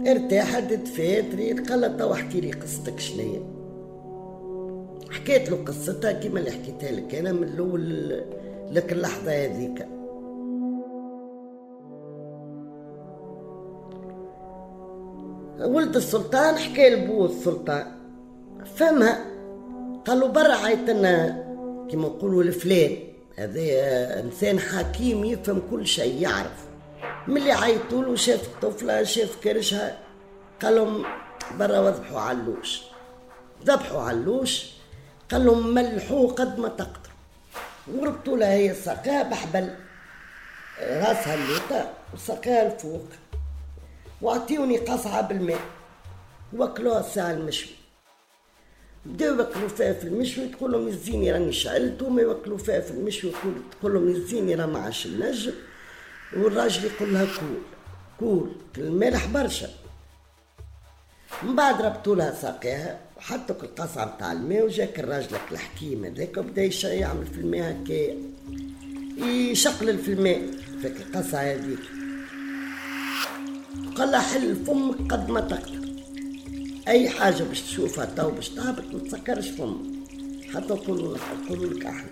ارتاحت 0.08 0.64
دفات 0.64 1.36
ريت 1.36 1.72
قال 1.72 1.98
توا 1.98 2.14
احكي 2.14 2.42
لي 2.42 2.52
قصتك 2.52 3.00
شنية 3.00 3.40
حكيت 5.12 5.50
له 5.50 5.58
قصتها 5.66 6.12
كيما 6.12 6.40
اللي 6.40 6.52
حكيتها 6.52 6.92
لك 6.92 7.16
أنا 7.16 7.32
من 7.32 7.44
الأول 7.44 8.10
لك 8.72 8.92
اللحظة 8.92 9.32
هذيك. 9.32 9.88
ولد 15.60 15.96
السلطان 15.96 16.56
حكى 16.56 16.90
لبوه 16.90 17.26
السلطان 17.26 17.86
فهمها 18.76 19.26
قالوا 20.06 20.28
برا 20.28 20.54
عيطنا 20.54 21.46
كما 21.92 22.08
نقولوا 22.08 22.44
الفلان 22.44 22.98
هذا 23.36 23.62
إنسان 24.20 24.60
حكيم 24.60 25.26
يفهم 25.26 25.62
كل 25.72 25.88
شيء 25.88 26.22
يعرف. 26.22 26.69
ملي 27.28 27.52
عيطوا 27.52 28.04
له 28.04 28.16
شاف 28.16 28.44
الطفله 28.44 29.04
شاف 29.04 29.36
كرشها 29.44 29.98
قال 30.62 30.76
لهم 30.76 31.06
برا 31.60 31.80
وذبحوا 31.80 32.20
علوش 32.20 32.82
ذبحوا 33.66 34.02
علوش 34.02 34.66
قال 35.32 35.46
لهم 35.46 35.74
ملحوه 35.74 36.34
قد 36.34 36.60
ما 36.60 36.68
تقدروا 36.68 37.16
وربطوا 37.88 38.38
لها 38.38 38.54
هي 38.54 38.76
ساقها 38.76 39.24
بحبل 39.24 39.76
راسها 40.82 41.34
اللوطة 41.34 41.94
وساقها 42.14 42.74
الفوق. 42.74 43.06
وأعطيوني 44.22 44.78
قصعة 44.78 45.22
بالماء 45.22 45.60
وكلوها 46.54 47.00
الساعة 47.00 47.32
المشوي. 47.32 47.72
بداو 49.06 49.36
يوكلوا 49.36 49.70
فيها 49.70 49.94
في 49.94 50.04
المشوي 50.04 50.48
تقول 50.48 50.72
لهم 50.72 50.88
يزيني 50.88 51.32
راني 51.32 51.52
شعلت 51.52 52.02
وما 52.02 52.22
يوكلوا 52.22 52.58
فيها 52.58 52.80
في 52.80 52.92
المشوي 52.92 53.32
تقول 53.80 53.94
لهم 53.94 54.10
يزيني 54.10 54.56
راه 54.56 54.66
ما 54.66 54.80
عادش 54.80 55.06
النجم. 55.06 55.54
والراجل 56.38 56.84
يقول 56.84 57.14
لها 57.14 57.26
كول 57.26 57.62
كول 58.20 58.52
المالح 58.78 59.26
برشا. 59.26 59.70
من 61.44 61.56
بعد 61.56 61.82
ربطوا 61.82 62.16
لها 62.16 62.36
ساقيها 62.42 63.00
وحطوا 63.18 63.56
القصعة 63.64 64.16
نتاع 64.16 64.32
الماء 64.32 64.66
وجاك 64.66 65.00
الراجل 65.00 65.38
الحكيم 65.52 66.06
هذاك 66.06 66.38
وبدا 66.38 66.64
يعمل 66.94 67.28
في 67.28 67.38
الماء 67.38 67.72
هكايا 67.72 68.18
يشقلل 69.52 69.98
في 69.98 70.14
الماء 70.14 70.52
في 70.82 70.88
القصعة 70.88 71.42
هذيك. 71.42 71.80
قال 73.96 74.12
لها 74.12 74.20
حل 74.20 74.56
فمك 74.56 75.12
قد 75.14 75.30
ما 75.30 75.40
تقدر 75.40 75.80
أي 76.88 77.10
حاجة 77.10 77.44
باش 77.44 77.62
تشوفها 77.62 78.06
تو 78.06 78.32
باش 78.32 78.50
تهبط 78.50 78.94
ما 78.94 79.00
تسكرش 79.00 79.50
فمك 79.50 79.86
حتى 80.54 80.74
نقولوا 80.74 81.18
لك 81.18 81.22
لك 81.72 81.86
أحنا. 81.86 82.10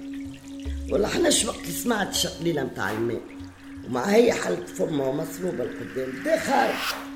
ولا 0.92 1.08
إحنا 1.08 1.30
وقت 1.48 1.66
سمعت 1.66 2.10
الشقليله 2.10 2.64
نتاع 2.64 2.92
الماء. 2.92 3.37
ومع 3.88 4.06
هي 4.06 4.34
حلت 4.34 4.70
فمه 4.70 5.10
ومصلوبه 5.10 5.64
لقدام 5.64 6.12
بدا 6.12 6.40
خارج 6.40 7.08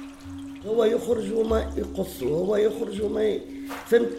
هو 0.65 0.83
يخرج 0.83 1.31
وما 1.31 1.73
يقص 1.77 2.23
هو 2.23 2.55
يخرج 2.55 3.01
وما 3.01 3.23
ي... 3.23 3.41
فهمت؟ 3.85 4.17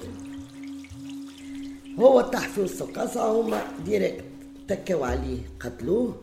هو 1.99 2.21
تحت 2.21 2.51
في 2.51 2.61
وسط 2.61 2.83
القصعة 2.83 3.41
هما 3.41 3.63
ديريكت 3.85 4.25
تكوا 4.69 5.07
عليه 5.07 5.41
قتلوه 5.61 6.23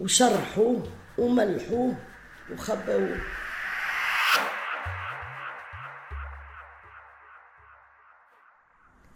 وشرحوه 0.00 0.82
وملحوه 1.18 1.94
وخبوه. 2.52 3.16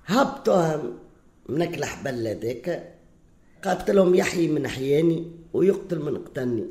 هبطوا 0.07 0.93
منك 1.49 1.79
الحبل 1.79 2.27
هذاك 2.29 2.95
قاتلهم 3.65 4.15
يحيي 4.15 4.49
من 4.49 4.67
احياني 4.67 5.38
ويقتل 5.53 5.99
من 5.99 6.19
قتلني. 6.19 6.65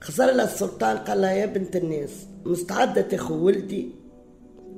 خسر 0.00 0.32
لها 0.32 0.44
السلطان 0.44 0.96
قال 0.96 1.20
لها 1.20 1.32
يا 1.32 1.46
بنت 1.46 1.76
الناس 1.76 2.26
مستعدة 2.44 3.00
تاخذ 3.00 3.34
ولدي؟ 3.34 3.90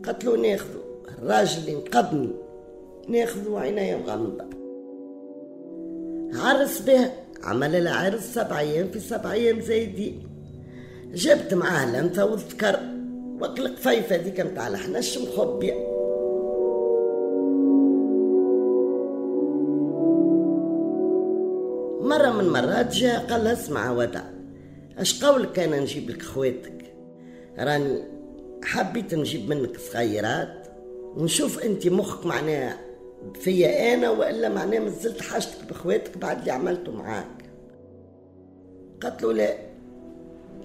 قتلوا 0.05 0.37
ناخذوا 0.37 0.83
الراجل 1.19 1.61
اللي 1.61 1.75
انقذني 1.75 2.31
ناخذوا 3.09 3.61
عناية 3.61 3.97
مغمضة. 3.97 4.45
عرس 6.35 6.81
به 6.81 7.11
عمل 7.43 7.85
لها 7.85 7.95
عرس 7.95 8.35
سبع 8.35 8.59
أيام 8.59 8.89
في 8.91 9.01
سبع 9.01 9.33
أيام 9.33 9.61
زايدين 9.61 10.29
جبت 11.15 11.55
معاه 11.55 11.87
لنثة 11.87 12.25
وذكر 12.25 12.81
وقت 13.41 13.59
القفيفة 13.59 14.17
هذيك 14.17 14.41
متاع 14.41 14.69
الحنش 14.69 15.19
مخبية 15.19 15.88
من 22.39 22.49
مرات 22.49 22.95
جاء 22.95 23.27
قال 23.27 23.47
اسمع 23.47 23.91
ودع 23.91 24.23
اش 24.99 25.25
قولك 25.25 25.59
أنا 25.59 25.81
نجيب 25.81 26.11
لك 26.11 26.23
خواتك؟ 26.23 26.95
راني 27.59 28.03
حبيت 28.65 29.15
نجيب 29.15 29.49
منك 29.49 29.79
صغيرات 29.79 30.67
ونشوف 31.17 31.65
انت 31.65 31.87
مخك 31.87 32.27
معناها 32.27 32.77
فيا 33.35 33.95
أنا 33.95 34.11
والا 34.11 34.49
معناها 34.49 34.81
مازلت 34.81 35.21
حاجتك 35.21 35.65
بخواتك 35.71 36.19
بعد 36.19 36.39
اللي 36.39 36.51
عملته 36.51 36.93
معاك. 36.93 37.45
قالت 39.03 39.23
له 39.23 39.33
لا 39.33 39.55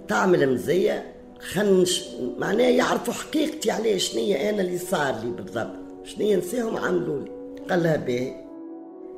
تعمل 0.08 0.54
مزية 0.54 1.14
خنش 1.40 2.06
معناها 2.38 2.70
يعرفوا 2.70 3.14
حقيقتي 3.14 3.72
عليه 3.72 3.98
شنية 3.98 4.50
أنا 4.50 4.62
اللي 4.62 4.78
صار 4.78 5.16
لي 5.24 5.32
بالضبط 5.32 5.80
شنية 6.04 6.36
نساهم 6.36 6.78
عملوا 6.78 7.20
لي. 7.20 7.32
قال 7.70 7.84
لها 7.84 7.98
باهي 7.98 8.43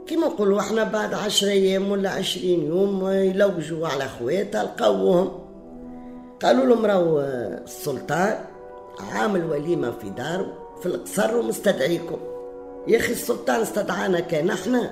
كيما 0.08 0.28
نقولوا 0.28 0.60
إحنا 0.60 0.84
بعد 0.84 1.14
عشرة 1.14 1.50
أيام 1.50 1.92
ولا 1.92 2.10
عشرين 2.10 2.66
يوم 2.66 3.08
يلوجوا 3.10 3.88
على 3.88 4.08
خواتها 4.20 4.64
لقوهم 4.64 5.32
قالوا 6.42 6.66
لهم 6.66 6.86
راهو 6.86 7.20
السلطان 7.64 8.46
عامل 9.00 9.46
وليمة 9.46 9.92
في 9.92 10.10
داره 10.10 10.54
في 10.82 10.86
القصر 10.86 11.38
ومستدعيكم. 11.38 12.18
يا 12.88 12.98
أخي 12.98 13.12
السلطان 13.12 13.62
استدعانا 13.62 14.20
كان 14.20 14.50
إحنا. 14.50 14.92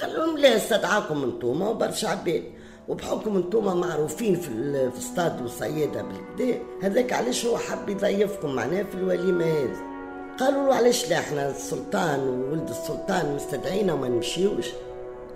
قال 0.00 0.14
لهم 0.14 0.38
لا 0.38 0.56
استدعاكم 0.56 1.22
انتوما 1.22 1.68
وبرشا 1.68 2.08
عباد 2.08 2.42
وبحكم 2.88 3.36
انتوما 3.36 3.74
معروفين 3.74 4.34
في 4.34 4.90
في 4.90 5.44
وصيادة 5.44 6.02
بالكدا. 6.02 6.58
هذاك 6.82 7.12
علاش 7.12 7.46
هو 7.46 7.56
حب 7.56 7.88
يضيفكم 7.88 8.54
معناه 8.54 8.82
في 8.82 8.94
الوليمة 8.94 9.44
هذه. 9.44 9.91
قالوا 10.42 10.68
له 10.68 10.74
علاش 10.74 11.10
لا 11.10 11.18
إحنا 11.18 11.50
السلطان 11.50 12.20
وولد 12.20 12.68
السلطان 12.68 13.34
مستدعينا 13.34 13.92
وما 13.92 14.08
نمشيوش. 14.08 14.66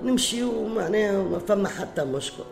نمشيو 0.02 0.68
معناها 0.68 1.22
ما 1.22 1.38
فما 1.38 1.68
حتى 1.68 2.04
مشكل. 2.04 2.44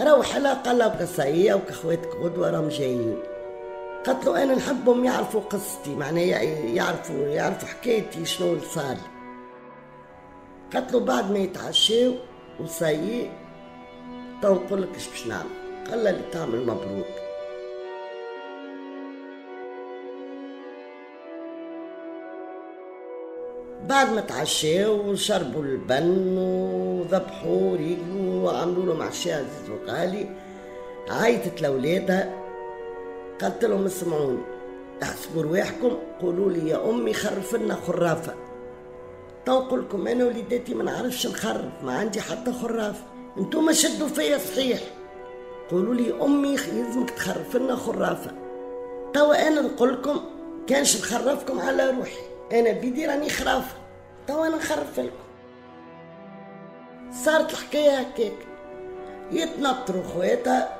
روح 0.00 0.36
لها 0.36 0.54
قال 0.54 0.78
لها 0.78 0.88
كصية 0.88 1.54
وكخواتك 1.54 2.16
غدوة 2.16 2.50
راهم 2.50 2.68
جايين. 2.68 3.18
قالت 4.06 4.26
له 4.26 4.42
أنا 4.42 4.54
نحبهم 4.54 5.04
يعرفوا 5.04 5.40
قصتي 5.40 5.94
معناها 5.94 6.42
يعرفوا 6.74 7.16
يعرفوا 7.16 7.68
حكايتي 7.68 8.24
شنو 8.24 8.52
اللي 8.52 8.66
صار. 8.74 8.96
قالت 10.74 10.92
له 10.92 11.00
بعد 11.00 11.30
ما 11.30 11.38
يتعشاو 11.38 12.12
وصيي 12.60 13.30
تو 14.42 14.54
نقول 14.54 14.82
لك 14.82 14.94
إيش 14.94 15.08
باش 15.08 15.26
نعمل. 15.26 15.50
قال 15.90 16.04
لها 16.04 16.10
اللي 16.10 16.24
تعمل 16.32 16.62
مبروك. 16.62 17.27
بعد 23.88 24.12
ما 24.12 24.20
تعشاو 24.20 25.10
وشربوا 25.10 25.62
البن 25.62 26.38
وذبحوا 26.38 27.72
وريقلوا 27.72 28.44
وعملوا 28.44 28.84
لهم 28.84 29.02
عشاء 29.02 29.34
عزيز 29.34 29.70
وغالي 29.70 30.28
عيطت 31.10 31.62
لولادها 31.62 32.34
قالت 33.40 33.64
لهم 33.64 33.84
اسمعوني 33.84 34.42
احسبوا 35.02 35.42
رواحكم 35.42 35.98
قولوا 36.20 36.50
لي 36.50 36.68
يا 36.68 36.90
أمي 36.90 37.12
خرف 37.12 37.54
لنا 37.54 37.74
خرافة. 37.74 38.34
تنقول 39.46 39.80
لكم 39.80 40.08
أنا 40.08 40.24
وليداتي 40.24 40.74
ما 40.74 40.84
نعرفش 40.84 41.26
نخرف 41.26 41.84
ما 41.84 41.98
عندي 41.98 42.20
حتى 42.20 42.52
خرافه 42.52 43.04
أنتم 43.38 43.72
شدوا 43.72 44.08
فيا 44.08 44.38
صحيح. 44.38 44.80
قولوا 45.70 45.94
لي 45.94 46.22
أمي 46.22 46.48
يلزمك 46.48 47.10
تخرف 47.10 47.56
لنا 47.56 47.76
خرافة. 47.76 48.30
توا 49.14 49.48
أنا 49.48 49.60
نقول 49.60 49.92
لكم 49.92 50.20
كانش 50.66 50.96
نخرفكم 50.96 51.60
على 51.60 51.90
روحي. 51.90 52.37
أنا 52.52 52.72
بيدي 52.72 53.06
راني 53.06 53.28
خرافة. 53.28 53.76
توا 54.26 54.46
أنا 54.46 54.56
نخرف 54.56 55.00
لكم. 55.00 55.28
صارت 57.24 57.52
الحكاية 57.52 57.98
هكاك. 57.98 58.32
يتنطروا 59.32 60.02
خواتها 60.02 60.78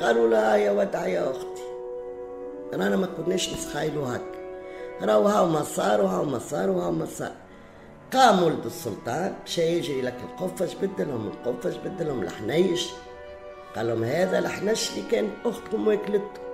قالوا 0.00 0.28
لها 0.28 0.56
يا 0.56 0.70
ودع 0.70 1.06
يا 1.06 1.30
أختي. 1.30 1.62
رانا 2.72 2.96
ما 2.96 3.06
كناش 3.06 3.52
نسخايلو 3.52 4.04
هكا. 4.04 4.38
راهو 5.02 5.26
هاو 5.26 5.46
ما 5.46 5.62
صار 5.62 6.00
وهاو 6.00 6.24
ما 6.24 6.38
صار 6.38 6.70
وهاو 6.70 6.92
ما 6.92 7.06
صار. 7.06 7.32
قام 8.12 8.42
ولد 8.42 8.66
السلطان 8.66 9.34
مشى 9.44 9.62
يجري 9.62 10.02
لك 10.02 10.16
القفة 10.24 10.66
جبد 10.66 11.00
لهم 11.00 11.26
القفة 11.26 11.70
جبد 11.70 12.02
لهم 12.02 12.22
الحنيش 12.22 12.88
قال 13.76 13.86
لهم 13.86 14.04
هذا 14.04 14.38
الحنش 14.38 14.90
اللي 14.90 15.10
كانت 15.10 15.30
أختكم 15.44 15.88
واكلته. 15.88 16.47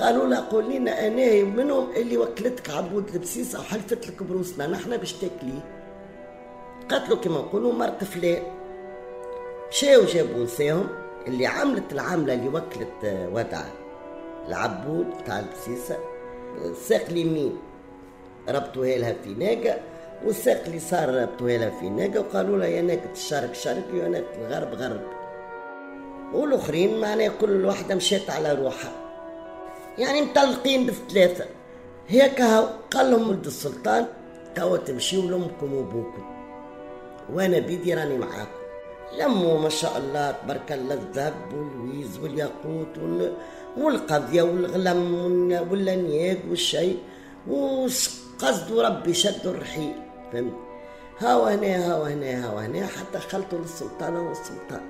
قالوا 0.00 0.26
لا 0.26 0.40
قول 0.40 0.74
لنا 0.74 1.06
أنا 1.06 1.44
منهم 1.44 1.90
اللي 1.96 2.16
وكلتك 2.16 2.70
عبود 2.70 3.08
البسيسه 3.08 3.60
وحلفت 3.60 4.08
لك 4.08 4.22
بروسنا 4.22 4.66
نحن 4.66 4.96
باش 4.96 5.12
تاكليه 5.12 5.64
قتلوا 6.88 7.18
كما 7.18 7.38
نقولوا 7.38 7.72
مرت 7.72 8.04
فلان. 8.04 8.42
مشاو 9.70 10.04
جابوا 10.04 10.44
نساهم؟ 10.44 10.88
اللي 11.26 11.46
عملت 11.46 11.92
العاملة 11.92 12.34
اللي 12.34 12.48
وكلت 12.48 13.28
ودعة 13.32 13.72
العبود 14.48 15.06
تاع 15.26 15.38
البسيسة. 15.38 15.98
الساق 16.64 17.02
اليمين 17.10 17.58
ربطوها 18.48 18.98
لها 18.98 19.14
في 19.24 19.34
ناقة 19.34 19.80
والساق 20.26 20.62
اليسار 20.66 21.14
ربطوها 21.22 21.58
لها 21.58 21.70
في 21.80 21.88
ناقة 21.88 22.20
وقالوا 22.20 22.58
لها 22.58 22.66
يا 22.66 22.82
ناقة 22.82 23.12
الشرق 23.12 23.52
شرقي 23.52 23.92
ويا 23.92 24.08
ناقة 24.08 24.46
الغرب 24.46 24.74
غرب. 24.74 25.02
والآخرين 26.34 27.00
معناها 27.00 27.28
كل 27.28 27.64
واحدة 27.64 27.94
مشات 27.94 28.30
على 28.30 28.52
روحها. 28.54 29.01
يعني 29.98 30.22
مطلقين 30.22 30.86
بثلاثة. 30.86 31.44
هيك 32.08 32.40
هاو 32.40 32.66
قال 32.90 33.10
لهم 33.10 33.28
ولد 33.28 33.46
السلطان 33.46 34.06
توا 34.54 34.76
تمشيوا 34.76 35.30
لامكم 35.30 35.74
وابوكم 35.74 36.24
وأنا 37.32 37.58
بيدي 37.58 37.94
راني 37.94 38.18
معاكم. 38.18 38.62
لموا 39.18 39.58
ما 39.58 39.68
شاء 39.68 39.98
الله 39.98 40.30
تبارك 40.30 40.72
الله 40.72 40.94
الذهب 40.94 41.34
والويز 41.52 42.18
والياقوت 42.18 42.98
والقضية 43.76 44.42
والغلم 44.42 45.14
واللنياق 45.70 46.38
والشيء 46.50 46.98
وقصدوا 47.48 48.82
ربي 48.82 49.14
شدوا 49.14 49.52
الرحيل. 49.52 49.94
فهمت؟ 50.32 50.52
هاو 51.18 51.44
هنا 51.44 51.92
هاو 51.92 52.02
هنا 52.02 52.46
هاو 52.46 52.58
هنا 52.58 52.86
حتى 52.86 53.18
خلطوا 53.18 53.58
للسلطانة 53.58 54.28
والسلطان 54.28 54.80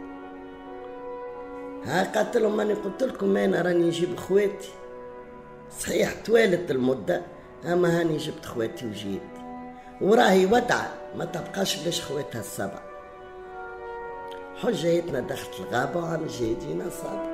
ها 1.85 2.13
قاتلهم 2.15 2.57
ماني 2.57 2.75
قلت 2.75 3.03
لكم 3.03 3.37
أنا 3.37 3.63
راني 3.63 3.85
نجيب 3.85 4.17
خواتي. 4.17 4.69
صحيح 5.79 6.13
توالت 6.13 6.71
المدة 6.71 7.23
أما 7.65 8.01
هاني 8.01 8.17
جبت 8.17 8.47
خواتي 8.47 8.87
وجيت. 8.87 9.21
وراهي 10.01 10.47
ودعة 10.47 10.95
ما 11.17 11.25
تبقاش 11.25 11.83
بلاش 11.83 12.03
خواتها 12.03 12.41
السبع. 12.41 12.81
حجيتنا 14.57 15.21
دخلت 15.21 15.61
الغابة 15.61 16.01
وعم 16.01 16.27
جايدينا 16.27 16.91
صابر. 16.91 17.33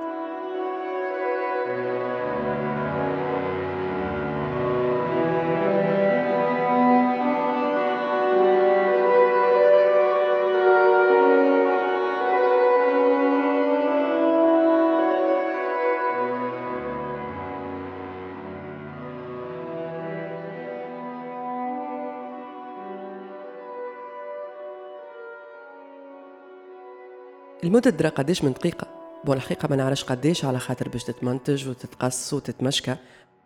المدة 27.69 27.91
تدرى 27.91 28.09
قديش 28.09 28.45
من 28.45 28.53
دقيقة؟ 28.53 28.87
بون 29.25 29.37
الحقيقة 29.37 29.69
ما 29.71 29.77
نعرفش 29.77 30.05
قديش 30.05 30.45
على 30.45 30.59
خاطر 30.59 30.89
باش 30.89 31.05
تتمنتج 31.05 31.69
وتتقص 31.69 32.33
وتتمشكى. 32.33 32.97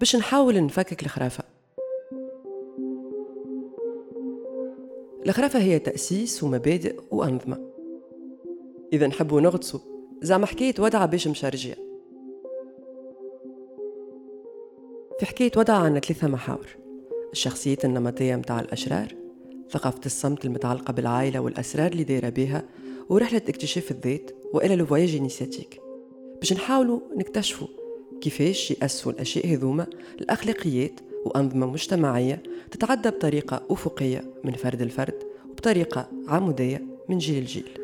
باش 0.01 0.17
نحاول 0.17 0.65
نفكك 0.65 1.03
الخرافة. 1.03 1.45
الخرافة 5.27 5.59
هي 5.59 5.79
تأسيس 5.79 6.43
ومبادئ 6.43 7.01
وأنظمة. 7.11 7.59
إذا 8.93 9.07
نحبوا 9.07 9.41
نغطسوا. 9.41 9.81
زعما 10.23 10.47
حكاية 10.47 10.75
ودعة 10.79 11.07
باش 11.07 11.29
مشارجية. 11.29 11.77
في 15.21 15.27
حكاية 15.27 15.53
ودعة 15.57 15.79
عنا 15.79 16.01
ثلاثة 16.01 16.29
محاور. 16.29 16.67
الشخصيات 17.33 17.85
النمطية 17.85 18.37
متاع 18.37 18.61
الأشرار 18.61 19.15
ثقافة 19.71 20.01
الصمت 20.07 20.45
المتعلقة 20.45 20.93
بالعائلة 20.93 21.41
والأسرار 21.41 21.93
اللي 21.93 22.05
دايرة 22.05 22.29
بها 22.29 22.63
ورحلة 23.09 23.43
اكتشاف 23.49 23.91
الذات 23.91 24.31
وإلى 24.53 24.77
لو 24.77 24.97
إنيسياتيك. 24.97 25.81
باش 26.39 26.53
نحاولوا 26.53 27.01
نكتشفوا 27.17 27.69
كيفاش 28.21 28.71
يأسوا 28.71 29.13
الأشياء 29.13 29.47
هذوما 29.47 29.87
الأخلاقيات 30.21 31.01
وأنظمة 31.25 31.67
مجتمعية 31.67 32.43
تتعدى 32.71 33.11
بطريقة 33.11 33.63
أفقية 33.71 34.25
من 34.45 34.53
فرد 34.53 34.83
لفرد 34.83 35.23
وبطريقة 35.51 36.09
عمودية 36.29 36.83
من 37.09 37.19
جيل 37.19 37.43
لجيل. 37.43 37.79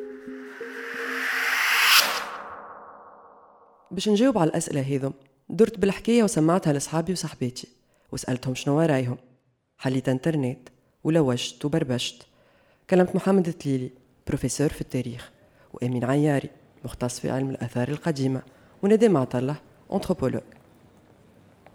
باش 3.90 4.08
نجاوب 4.08 4.38
على 4.38 4.50
الأسئلة 4.50 4.80
هذم 4.96 5.12
درت 5.48 5.78
بالحكاية 5.78 6.22
وسمعتها 6.22 6.72
لأصحابي 6.72 7.12
وصحباتي 7.12 7.68
وسألتهم 8.12 8.54
شنو 8.54 8.80
رايهم. 8.80 9.16
حليت 9.78 10.08
إنترنت 10.08 10.68
ولوجت 11.04 11.64
وبربشت. 11.64 12.26
كلمت 12.90 13.16
محمد 13.16 13.48
التليلي 13.48 13.90
بروفيسور 14.28 14.68
في 14.68 14.80
التاريخ 14.80 15.30
وأمين 15.72 16.04
عياري 16.04 16.50
مختص 16.84 17.20
في 17.20 17.30
علم 17.30 17.50
الآثار 17.50 17.88
القديمة 17.88 18.42
وندى 18.82 19.08
معطلة 19.08 19.56
أنثروبولوج 19.92 20.42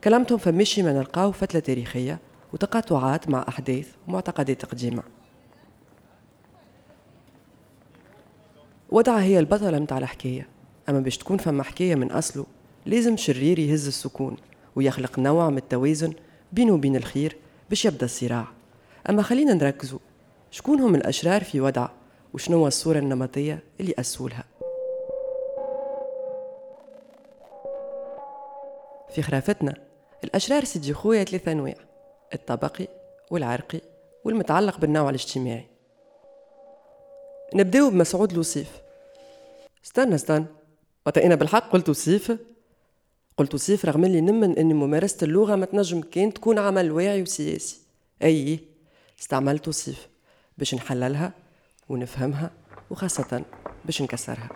كلامتهم 0.04 0.38
فمشي 0.38 0.84
ما 0.84 0.94
نلقاو 0.94 1.32
فتلة 1.32 1.60
تاريخية 1.60 2.20
وتقاطعات 2.54 3.30
مع 3.30 3.46
أحداث 3.48 3.88
ومعتقدات 4.08 4.66
قديمة 4.66 5.04
ودعة 8.90 9.20
هي 9.20 9.40
البطلة 9.40 9.80
متاع 9.80 9.98
الحكاية. 9.98 10.48
أما 10.90 11.00
باش 11.00 11.18
تكون 11.18 11.38
فما 11.38 11.64
حكاية 11.64 11.96
من 11.96 12.12
أصله 12.12 12.46
لازم 12.86 13.18
شرير 13.18 13.60
يهز 13.60 13.88
السكون 13.88 14.38
ويخلق 14.76 15.20
نوع 15.20 15.50
من 15.50 15.58
التوازن 15.58 16.14
بينه 16.52 16.74
وبين 16.74 16.96
الخير 16.96 17.38
باش 17.70 17.86
يبدأ 17.86 18.06
الصراع. 18.06 18.48
أما 19.10 19.22
خلينا 19.22 19.54
نركزوا 19.54 20.00
شكون 20.52 20.80
هم 20.80 20.96
الأشرار 20.96 21.44
في 21.44 21.62
ودعة 21.62 22.03
وشنو 22.34 22.58
هو 22.58 22.68
الصورة 22.68 23.00
النمطية 23.00 23.64
اللي 23.80 23.94
أسولها 24.00 24.44
في 29.10 29.22
خرافتنا 29.22 29.74
الأشرار 30.24 30.64
سيدي 30.64 30.94
خويا 30.94 31.24
ثلاثة 31.24 31.52
أنواع 31.52 31.76
الطبقي 32.34 32.88
والعرقي 33.32 33.82
والمتعلق 34.24 34.78
بالنوع 34.78 35.10
الاجتماعي. 35.10 35.68
نبداو 37.54 37.90
بمسعود 37.90 38.34
لوصيف 38.34 38.82
استنى 39.86 40.16
استنى. 40.16 40.46
وقت 41.06 41.18
أنا 41.18 41.36
بالحق 41.36 41.72
قلت 41.72 41.90
وصيف. 41.90 42.38
قلت 43.38 43.54
وصيف 43.54 43.86
رغم 43.86 44.06
اللي 44.06 44.22
نمن 44.22 44.58
أن 44.58 44.76
ممارسة 44.76 45.26
اللغة 45.26 45.56
ما 45.56 45.66
تنجم 45.66 46.02
كان 46.02 46.34
تكون 46.34 46.60
عمل 46.60 46.92
واعي 46.92 47.22
وسياسي. 47.22 47.80
أي 48.24 48.60
استعملت 49.20 49.68
وصيف 49.68 50.08
باش 50.58 50.76
نحللها 50.76 51.43
ونفهمها 51.94 52.52
وخاصة 52.90 53.44
باش 53.86 54.02
نكسرها. 54.02 54.50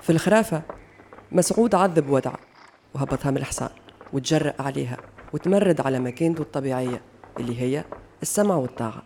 في 0.00 0.10
الخرافة 0.10 0.62
مسعود 1.32 1.74
عذب 1.74 2.10
ودعة 2.10 2.38
وهبطها 2.94 3.30
من 3.30 3.36
الحصان 3.36 3.70
وتجرأ 4.12 4.54
عليها 4.58 4.96
وتمرد 5.32 5.80
على 5.80 5.98
مكانته 5.98 6.42
الطبيعية 6.42 7.00
اللي 7.40 7.60
هي 7.60 7.84
السمع 8.22 8.54
والطاعة. 8.54 9.02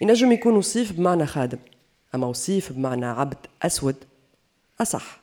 ينجم 0.00 0.32
يكون 0.32 0.56
وصيف 0.56 0.92
بمعنى 0.92 1.26
خادم 1.26 1.58
أما 2.14 2.26
وصيف 2.26 2.72
بمعنى 2.72 3.06
عبد 3.06 3.46
أسود 3.62 3.96
أصح 4.80 5.20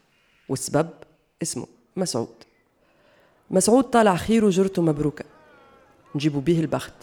والسبب 0.50 0.90
اسمه 1.42 1.68
مسعود. 1.96 2.44
مسعود 3.50 3.84
طالع 3.84 4.16
خير 4.16 4.46
وجرته 4.46 4.82
مبروكة. 4.82 5.37
نجيبوا 6.16 6.42
به 6.42 6.60
البخت. 6.60 6.94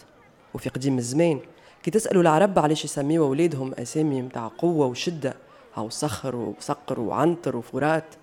وفي 0.55 0.69
قديم 0.69 0.99
الزمان 0.99 1.40
كي 1.83 1.90
تسألوا 1.90 2.23
العرب 2.23 2.59
علاش 2.59 2.85
يسميوا 2.85 3.27
أولادهم 3.27 3.75
أسامي 3.75 4.23
متاع 4.23 4.49
قوة 4.59 4.87
وشدة 4.87 5.35
أو 5.77 5.90
صخر 5.90 6.37
وصقر 6.37 7.01
وعنتر 7.01 7.57
وفرات 7.57 8.14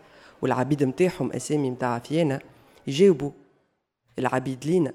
والعبيد 0.41 0.84
متاعهم 0.84 1.32
أسامي 1.32 1.72
متاع 1.72 1.94
عفيانة 1.94 2.39
يجاوبوا 2.88 3.32
العبيد 4.20 4.65
لينا 4.65 4.94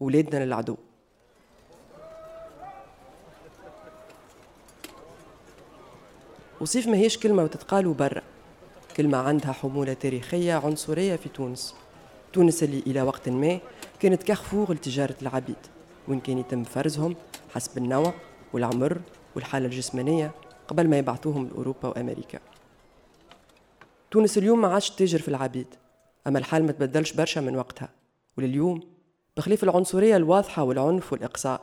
ولادنا 0.00 0.44
للعدو. 0.44 0.76
وصيف 6.60 6.86
ما 6.86 6.96
هيش 6.96 7.18
كلمة 7.18 7.42
وتتقال 7.42 7.92
برا 7.94 8.22
كلمة 8.96 9.18
عندها 9.18 9.52
حمولة 9.52 9.92
تاريخية 9.92 10.54
عنصرية 10.54 11.16
في 11.16 11.28
تونس. 11.28 11.74
تونس 12.32 12.62
اللي 12.62 12.82
إلى 12.86 13.02
وقت 13.02 13.28
ما 13.28 13.60
كانت 14.00 14.22
كارفور 14.22 14.74
لتجارة 14.74 15.16
العبيد 15.22 15.56
وين 16.08 16.20
كان 16.20 16.38
يتم 16.38 16.64
فرزهم 16.64 17.16
حسب 17.54 17.78
النوع 17.78 18.14
والعمر 18.52 19.00
والحالة 19.36 19.66
الجسمانية 19.66 20.32
قبل 20.68 20.88
ما 20.88 20.98
يبعثوهم 20.98 21.48
لأوروبا 21.48 21.88
وأمريكا. 21.88 22.38
تونس 24.10 24.38
اليوم 24.38 24.60
ما 24.60 24.68
عادش 24.68 24.90
تاجر 24.90 25.18
في 25.18 25.28
العبيد 25.28 25.66
أما 26.26 26.38
الحال 26.38 26.66
ما 26.66 26.72
تبدلش 26.72 27.12
برشا 27.12 27.40
من 27.40 27.56
وقتها. 27.56 27.88
ولليوم 28.38 28.80
بخلاف 29.36 29.64
العنصرية 29.64 30.16
الواضحة 30.16 30.62
والعنف 30.62 31.12
والإقصاء 31.12 31.60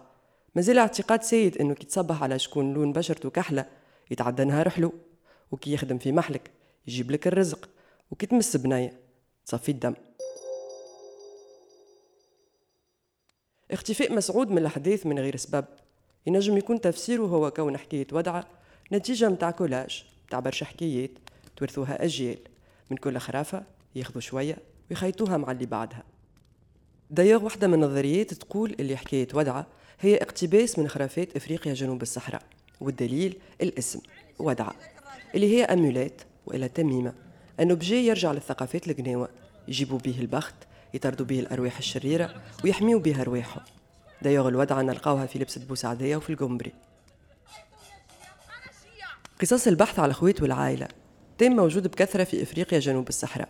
مازال 0.55 0.77
اعتقاد 0.77 1.23
سيد 1.23 1.57
إنه 1.57 1.73
كي 1.73 1.85
تصبح 1.85 2.23
على 2.23 2.39
شكون 2.39 2.73
لون 2.73 2.93
بشرته 2.93 3.29
كحلة 3.29 3.65
يتعدى 4.11 4.43
نهار 4.43 4.69
حلو. 4.69 4.93
وكي 5.51 5.73
يخدم 5.73 5.97
في 5.97 6.11
محلك 6.11 6.51
يجيب 6.87 7.11
لك 7.11 7.27
الرزق. 7.27 7.69
وكي 8.11 8.25
تمس 8.25 8.57
بناية 8.57 8.99
تصفي 9.45 9.71
الدم. 9.71 9.93
اختفاء 13.71 14.13
مسعود 14.13 14.51
من 14.51 14.57
الحديث 14.57 15.05
من 15.05 15.19
غير 15.19 15.35
سبب. 15.35 15.65
ينجم 16.27 16.57
يكون 16.57 16.81
تفسيره 16.81 17.23
هو 17.23 17.51
كون 17.51 17.77
حكاية 17.77 18.07
ودعة 18.11 18.47
نتيجة 18.91 19.29
متاع 19.29 19.51
كولاج 19.51 20.05
متاع 20.27 20.39
برشا 20.39 20.65
حكايات 20.65 21.11
تورثوها 21.57 22.03
أجيال. 22.03 22.37
من 22.91 22.97
كل 22.97 23.17
خرافة 23.17 23.63
ياخذوا 23.95 24.21
شوية 24.21 24.57
ويخيطوها 24.89 25.37
مع 25.37 25.51
اللي 25.51 25.65
بعدها. 25.65 26.03
دايوغ 27.09 27.43
واحدة 27.43 27.67
من 27.67 27.73
النظريات 27.73 28.33
تقول 28.33 28.75
اللي 28.79 28.97
حكاية 28.97 29.27
ودعة 29.33 29.67
هي 29.99 30.17
اقتباس 30.17 30.79
من 30.79 30.87
خرافات 30.87 31.35
إفريقيا 31.35 31.73
جنوب 31.73 32.01
الصحراء 32.01 32.43
والدليل 32.81 33.37
الاسم 33.61 33.99
ودعة 34.39 34.75
اللي 35.35 35.55
هي 35.55 35.63
أمولات 35.63 36.21
وإلا 36.45 36.67
تميمة. 36.67 37.13
أن 37.59 37.69
أوبجي 37.69 38.07
يرجع 38.07 38.31
للثقافات 38.31 38.87
القناوة 38.87 39.29
يجيبوا 39.67 39.99
به 39.99 40.19
البخت 40.19 40.55
يطردوا 40.93 41.25
به 41.25 41.39
الارواح 41.39 41.77
الشريرة 41.77 42.41
ويحميوا 42.63 42.99
بها 42.99 43.21
ارواحهم 43.21 43.63
دايوغ 44.21 44.47
الودعة 44.47 44.81
نلقاوها 44.81 45.25
في 45.25 45.39
لبسة 45.39 45.61
بوسعدية 45.65 46.15
وفي 46.17 46.29
القمبري 46.29 46.73
قصص 49.41 49.67
البحث 49.67 49.99
على 49.99 50.09
الخويت 50.09 50.41
والعائلة 50.41 50.87
تم 51.37 51.51
موجود 51.51 51.87
بكثرة 51.87 52.23
في 52.23 52.43
إفريقيا 52.43 52.79
جنوب 52.79 53.09
الصحراء. 53.09 53.49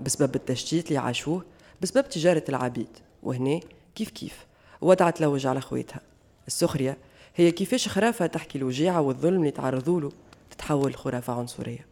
بسبب 0.00 0.34
التشتيت 0.34 0.88
اللي 0.88 0.98
عاشوه 0.98 1.44
بسبب 1.82 2.08
تجارة 2.08 2.44
العبيد. 2.48 2.88
وهنا 3.22 3.60
كيف 3.94 4.10
كيف 4.10 4.46
ودعة 4.80 5.10
تلوج 5.10 5.46
على 5.46 5.60
خويتها. 5.60 6.00
السخرية 6.46 6.96
هي 7.36 7.52
كيفاش 7.52 7.88
خرافة 7.88 8.26
تحكي 8.26 8.58
الوجيعة 8.58 9.00
والظلم 9.00 9.38
اللي 9.40 9.50
تعرضوا 9.50 10.00
له 10.00 10.12
تتحول 10.50 10.90
لخرافة 10.90 11.32
عنصرية. 11.32 11.86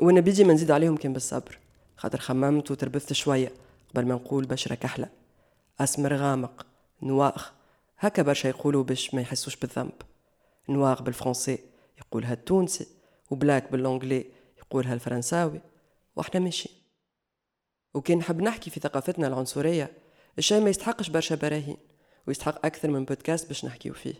وأنا 0.00 0.20
بيجي 0.20 0.44
ما 0.44 0.52
نزيد 0.52 0.70
عليهم 0.70 0.96
كان 0.96 1.12
بالصبر. 1.12 1.58
خاطر 1.98 2.18
خممت 2.18 2.70
وتربثت 2.70 3.12
شوية 3.12 3.52
قبل 3.94 4.06
ما 4.06 4.14
نقول 4.14 4.46
بشرة 4.46 4.74
كحلة 4.74 5.08
أسمر 5.80 6.14
غامق 6.14 6.66
noire. 7.02 7.52
هكا 7.98 8.22
برشا 8.22 8.48
يقولوا 8.48 8.84
باش 8.84 9.14
ما 9.14 9.20
يحسوش 9.20 9.56
بالذنب. 9.56 9.92
noire 10.68 11.02
بالفرنسي 11.02 11.58
يقولها 11.98 12.32
التونسي 12.32 12.86
و 13.30 13.37
black 13.37 13.72
ب 13.72 13.77
l'anglais 13.77 14.26
يقولها 14.58 14.94
الفرنساوي 14.94 15.60
وإحنا 16.16 16.40
ماشي 16.40 16.70
وكان 17.94 18.18
نحب 18.18 18.42
نحكي 18.42 18.70
في 18.70 18.80
ثقافتنا 18.80 19.26
العنصرية 19.26 19.92
الشيء 20.38 20.60
ما 20.60 20.70
يستحقش 20.70 21.08
برشا 21.08 21.34
براهين 21.34 21.76
ويستحق 22.26 22.66
أكثر 22.66 22.90
من 22.90 23.04
بودكاست 23.04 23.48
باش 23.48 23.64
نحكيو 23.64 23.94
فيه. 23.94 24.14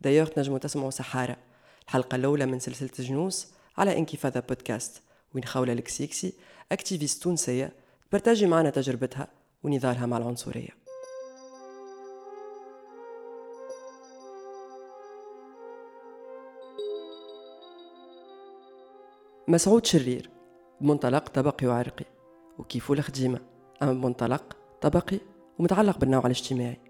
دايوغ 0.00 0.26
تنجموا 0.26 0.58
تسمعوا 0.58 0.90
سحارة 0.90 1.36
الحلقة 1.84 2.14
الأولى 2.14 2.46
من 2.46 2.58
سلسلة 2.58 2.90
جنوس 2.98 3.48
على 3.78 3.98
انكفاضة 3.98 4.40
بودكاست. 4.40 5.02
وين 5.34 5.44
خولة 5.44 5.72
الكسيكسي 5.72 6.32
activiste 6.72 7.22
تونسية 7.22 7.72
تبرتاجي 8.10 8.46
معنا 8.46 8.70
تجربتها 8.70 9.28
ونضالها 9.62 10.06
مع 10.06 10.16
العنصرية. 10.16 10.68
مسعود 19.48 19.86
شرير 19.86 20.30
بمنطلق 20.80 21.28
طبقي 21.28 21.66
وعرقي 21.66 22.04
وكيفو 22.58 22.92
الخديمة 22.92 23.40
أما 23.82 23.92
بمنطلق 23.92 24.56
طبقي 24.80 25.18
ومتعلق 25.58 25.98
بالنوع 25.98 26.26
الاجتماعي. 26.26 26.80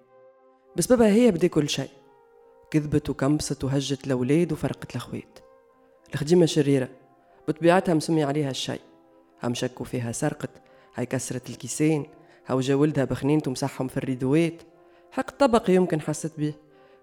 بسببها 0.77 1.09
هي 1.09 1.31
بدي 1.31 1.49
كل 1.49 1.69
شيء. 1.69 1.91
كذبت 2.71 3.11
وكمبست 3.11 3.65
وهجت 3.65 4.07
الأولاد 4.07 4.53
وفرقت 4.53 4.91
الأخوات 4.91 5.39
الخديمة 6.15 6.47
شريرة 6.47 6.89
بطبيعتها 7.49 7.95
مسمي 7.95 8.25
عليها 8.25 8.51
الشيء. 8.51 8.88
هم 9.43 9.55
شكوا 9.55 9.87
فيها 9.87 10.13
سرقت 10.13 10.51
هاي 10.95 11.07
كسرت 11.07 11.51
الكيسين 11.51 12.07
هاو 12.47 12.61
جا 12.61 12.75
ولدها 12.75 13.05
تمسحهم 13.39 13.89
في 13.89 13.97
الريدوات 13.97 14.63
حق 15.13 15.31
طبقي 15.31 15.75
يمكن 15.75 16.01
حست 16.01 16.33
بيه. 16.39 16.55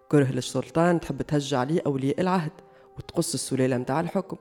كره 0.10 0.32
للسلطان 0.32 1.00
تحب 1.00 1.22
تهج 1.22 1.54
عليه 1.54 1.82
أولياء 1.86 2.22
العهد 2.22 2.52
وتقص 2.98 3.34
السلالة 3.34 3.78
متاع 3.78 4.00
الحكم. 4.00 4.38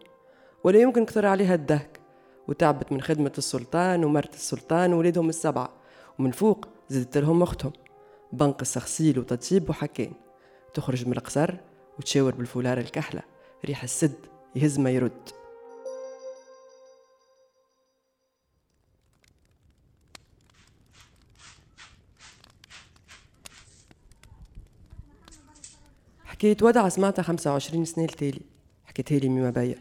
ولا 0.64 0.78
يمكن 0.78 1.04
كثر 1.04 1.26
عليها 1.26 1.54
الدهك. 1.54 2.00
وتعبت 2.48 2.92
من 2.92 3.00
خدمة 3.00 3.33
السلطان 3.38 4.04
ومرت 4.04 4.35
السلطان 4.35 4.92
وولادهم 4.92 5.28
السبعة. 5.28 5.72
ومن 6.18 6.30
فوق 6.30 6.68
زدت 6.88 7.18
لهم 7.18 7.42
أختهم. 7.42 7.72
بنقص 8.33 8.78
غسيل 8.78 9.18
وتطيب 9.18 9.70
وحكين. 9.70 10.12
تخرج 10.74 11.07
من 11.07 11.12
القصر 11.12 11.54
وتشاور 11.98 12.35
بالفولار 12.35 12.78
الكحلة. 12.78 13.22
ريح 13.64 13.83
السد 13.83 14.26
يهز 14.57 14.78
ما 14.78 14.90
يرد. 14.90 15.43
حكاية 26.44 26.57
ودعة 26.62 26.88
سمعتها 26.88 27.22
خمسة 27.22 27.52
وعشرين 27.52 27.85
سنة 27.85 28.04
التالي 28.04 28.40
حكيتها 28.85 29.18
لي 29.18 29.28
ميما 29.28 29.50
بايا 29.50 29.76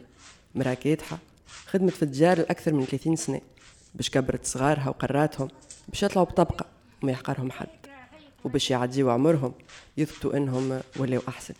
مرا 0.54 0.74
كاتحة 0.74 1.18
خدمت 1.66 1.92
في 1.92 2.02
الدجار 2.02 2.38
لأكثر 2.38 2.72
من 2.72 2.84
30 2.84 3.16
سنة. 3.16 3.40
باش 3.94 4.10
كبرت 4.10 4.46
صغارها 4.46 4.88
وقراتهم. 4.88 5.48
باش 5.88 6.02
يطلعوا 6.02 6.26
بطبقة 6.26 6.66
وما 7.02 7.12
يحقرهم 7.12 7.50
حد. 7.50 7.68
وباش 8.44 8.70
يعديوا 8.70 9.12
عمرهم. 9.12 9.52
يثبتوا 9.96 10.36
إنهم 10.36 10.80
ولاو 10.96 11.20
أحسن. 11.28 11.54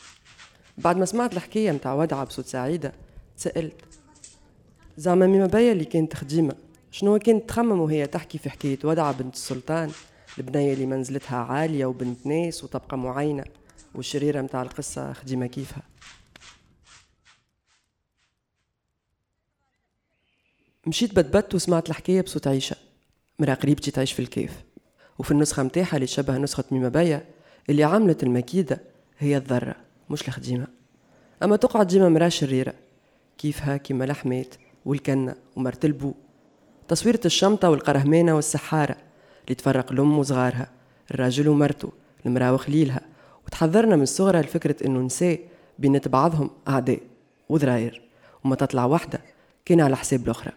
بعد 0.79 0.97
ما 0.97 1.05
سمعت 1.05 1.33
الحكاية 1.33 1.73
متاع 1.73 1.95
ودعة 1.95 2.25
بصوت 2.25 2.47
سعيدة 2.47 2.93
تسألت. 3.37 3.81
زعما 4.97 5.27
ميما 5.27 5.47
بيا 5.47 5.73
اللي 5.73 5.85
كانت 5.85 6.15
خديمة. 6.15 6.55
شنو 6.91 7.19
كانت 7.19 7.49
تخمم 7.49 7.81
وهي 7.81 8.07
تحكي 8.07 8.39
في 8.39 8.51
حكاية 8.51 8.79
ودعة 8.85 9.13
بنت 9.13 9.35
السلطان؟ 9.35 9.91
البنية 10.39 10.73
اللي 10.73 10.87
منزلتها 10.87 11.37
عالية 11.37 11.87
وبنت 11.87 12.27
ناس 12.27 12.65
وطبقة 12.65 12.97
معينة. 12.97 13.45
والشريرة 13.95 14.43
متاع 14.43 14.63
القصة 14.63 15.13
خديمة 15.13 15.47
كيفها. 15.47 15.83
مشيت 20.87 21.17
بدبت 21.17 21.55
وسمعت 21.55 21.91
الحكاية 21.91 22.21
بصوت 22.21 22.47
عيشة. 22.47 22.77
مرا 23.39 23.55
قريبتي 23.55 23.91
تعيش 23.91 24.13
في 24.13 24.23
الكيف. 24.23 24.53
وفي 25.19 25.31
النسخة 25.31 25.63
متاعها 25.63 25.95
اللي 25.95 26.07
شبه 26.07 26.39
نسخة 26.39 26.65
ميما 26.71 26.89
بايا 26.89 27.25
اللي 27.71 27.85
عملت 27.85 28.23
المكيدة 28.23 28.81
هي 29.19 29.37
الذرة 29.37 29.77
مش 30.11 30.29
الخديمة. 30.29 30.67
أما 31.43 31.57
تقعد 31.57 31.87
ديما 31.87 32.09
مرا 32.09 32.29
شريرة 32.29 32.75
كيفها 33.39 33.77
كيما 33.77 34.05
لحمات 34.05 34.55
والكنة 34.85 35.35
ومرت 35.57 35.85
البو. 35.85 36.15
تصويرة 36.89 37.21
الشمطة 37.25 37.71
والقرهمانة 37.71 38.37
والسحارة 38.37 38.97
اللي 39.45 39.55
تفرق 39.55 39.93
الأم 39.93 40.19
وصغارها 40.19 40.71
الراجل 41.11 41.49
ومرته 41.49 41.93
المرا 42.27 42.51
وخليلها. 42.51 43.01
وتحذرنا 43.55 43.97
من 43.97 44.07
صغرها 44.07 44.43
لفكرة 44.43 44.87
إنه 44.87 45.01
نساء 45.01 45.41
بينات 45.79 46.09
بعضهم 46.09 46.51
أعداء 46.69 47.01
وذراير 47.49 48.03
وما 48.45 48.57
تطلع 48.57 48.85
واحدة 48.85 49.21
كان 49.65 49.81
على 49.81 49.97
حساب 49.97 50.25
الأخرى. 50.25 50.53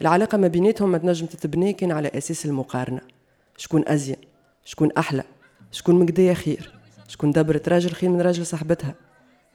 العلاقة 0.00 0.38
ما 0.38 0.48
بيناتهم 0.48 0.92
ما 0.92 0.98
تنجم 0.98 1.26
تتبني 1.26 1.72
كان 1.72 1.92
على 1.92 2.08
أساس 2.08 2.46
المقارنة. 2.46 3.00
شكون 3.56 3.84
أزين؟ 3.88 4.16
شكون 4.64 4.92
أحلى؟ 4.98 5.22
شكون 5.72 5.94
مقدية 5.94 6.32
خير؟ 6.32 6.74
شكون 7.08 7.30
دبرت 7.30 7.68
راجل 7.68 7.90
خير 7.90 8.10
من 8.10 8.20
راجل 8.20 8.46
صاحبتها؟ 8.46 8.94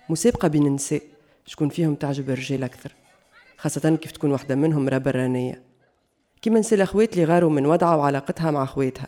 مسابقة 0.09 0.47
بين 0.47 0.65
النساء 0.65 1.01
شكون 1.45 1.69
فيهم 1.69 1.95
تعجب 1.95 2.29
الرجال 2.29 2.63
أكثر 2.63 2.91
خاصة 3.57 3.95
كيف 3.95 4.11
تكون 4.11 4.31
واحدة 4.31 4.55
منهم 4.55 4.85
مرا 4.85 4.97
برانية 4.97 5.61
كيما 6.41 6.59
نسي 6.59 6.75
الأخوات 6.75 7.13
اللي 7.13 7.25
غاروا 7.25 7.49
من 7.49 7.65
وضعها 7.65 7.95
وعلاقتها 7.95 8.51
مع 8.51 8.63
أخواتها. 8.63 9.07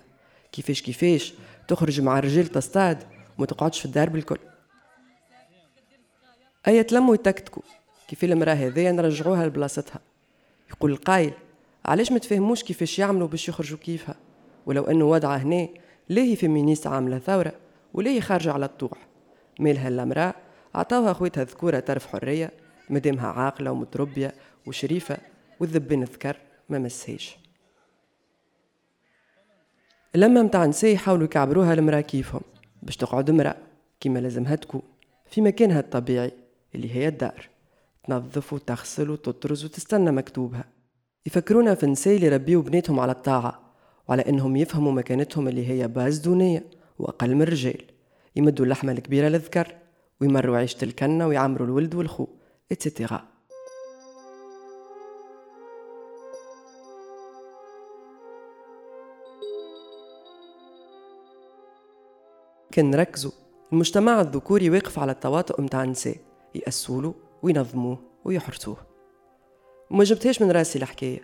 كيفاش 0.51 0.81
كيفاش؟ 0.81 1.33
تخرج 1.67 2.01
مع 2.01 2.19
الرجال 2.19 2.47
تصطاد 2.47 3.03
وما 3.37 3.45
تقعدش 3.45 3.79
في 3.79 3.85
الدار 3.85 4.09
بالكل. 4.09 4.37
أي 6.67 6.83
تلموا 6.83 7.15
يتكتكوا 7.15 7.63
كيف 8.07 8.23
المرأة 8.23 8.53
هذيا 8.53 8.91
نرجعوها 8.91 9.45
لبلاصتها. 9.45 9.99
يقول 10.69 10.91
القايل 10.91 11.33
علاش 11.85 12.11
ما 12.11 12.19
تفهموش 12.19 12.63
كيفاش 12.63 12.99
يعملوا 12.99 13.27
باش 13.27 13.49
يخرجوا 13.49 13.77
كيفها؟ 13.77 14.15
ولو 14.65 14.83
أنه 14.83 15.05
وضعه 15.05 15.37
هنا 15.37 15.67
ليه 16.09 16.35
فيمينيست 16.35 16.87
عاملة 16.87 17.19
ثورة؟ 17.19 17.53
وليه 17.93 18.21
خارجة 18.21 18.51
على 18.51 18.65
الطوح 18.65 18.97
مالها 19.59 19.87
الامراه 19.87 20.33
عطاوها 20.75 21.13
خويتها 21.13 21.43
ذكوره 21.43 21.79
طرف 21.79 22.07
حرية 22.07 22.51
مدامها 22.89 23.27
عاقلة 23.27 23.71
ومتربية 23.71 24.33
وشريفة 24.65 25.17
والذبان 25.59 26.03
ذكر 26.03 26.37
ما 26.69 26.79
مسهيش. 26.79 27.42
لما 30.15 30.43
متاع 30.43 30.65
نساء 30.65 30.93
يحاولوا 30.93 31.25
يكعبروها 31.25 31.73
المرأة 31.73 32.01
كيفهم 32.01 32.41
باش 32.83 32.97
تقعد 32.97 33.29
امرأة 33.29 33.55
كيما 33.99 34.19
لازمها 34.19 34.55
تكون 34.55 34.81
في 35.25 35.41
مكانها 35.41 35.79
الطبيعي 35.79 36.31
اللي 36.75 36.95
هي 36.95 37.07
الدار. 37.07 37.49
تنظف 38.07 38.53
وتغسل 38.53 39.09
وتطرز 39.09 39.65
وتستنى 39.65 40.11
مكتوبها. 40.11 40.63
يفكرونا 41.25 41.75
في 41.75 41.83
النساء 41.83 42.15
اللي 42.15 42.29
ربيوا 42.29 42.61
بناتهم 42.61 42.99
على 42.99 43.11
الطاعة 43.11 43.73
وعلى 44.07 44.21
إنهم 44.21 44.55
يفهموا 44.55 44.91
مكانتهم 44.91 45.47
اللي 45.47 45.67
هي 45.67 45.87
باز 45.87 46.17
دونية 46.17 46.65
وأقل 46.99 47.35
من 47.35 47.41
الرجال 47.41 47.81
يمدوا 48.35 48.65
اللحمة 48.65 48.91
الكبيرة 48.91 49.27
للذكر 49.27 49.75
ويمروا 50.21 50.57
عيشة 50.57 50.83
الكنة 50.83 51.27
ويعمروا 51.27 51.67
الولد 51.67 51.95
والخو 51.95 52.27
اتسيتيرا 52.71 53.32
كان 62.73 62.91
نركزوا 62.91 63.31
المجتمع 63.73 64.21
الذكوري 64.21 64.69
واقف 64.69 64.99
على 64.99 65.11
التواطؤ 65.11 65.61
متاع 65.61 65.83
النساء 65.83 66.15
يأسولو 66.55 67.15
وينظموه 67.43 67.97
ويحرسوه. 68.25 68.77
وما 69.91 70.03
جبتهاش 70.03 70.41
من 70.41 70.51
راسي 70.51 70.79
الحكاية. 70.79 71.21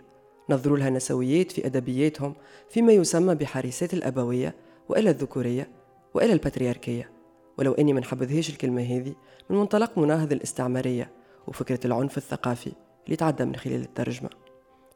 نظروا 0.50 0.78
لها 0.78 0.90
نسويات 0.90 1.52
في 1.52 1.66
أدبياتهم 1.66 2.34
فيما 2.68 2.92
يسمى 2.92 3.34
بحارسات 3.34 3.94
الأبوية 3.94 4.54
وإلى 4.88 5.10
الذكورية 5.10 5.70
وإلى 6.14 6.32
الباترياركية. 6.32 7.10
ولو 7.58 7.72
أني 7.72 7.92
ما 7.92 8.00
نحبذهاش 8.00 8.50
الكلمة 8.50 8.82
هذه 8.82 9.14
من 9.50 9.56
منطلق 9.56 9.98
مناهض 9.98 10.32
الاستعمارية 10.32 11.10
وفكرة 11.46 11.86
العنف 11.86 12.16
الثقافي 12.16 12.72
اللي 13.04 13.16
تعدى 13.16 13.44
من 13.44 13.56
خلال 13.56 13.80
الترجمة. 13.80 14.30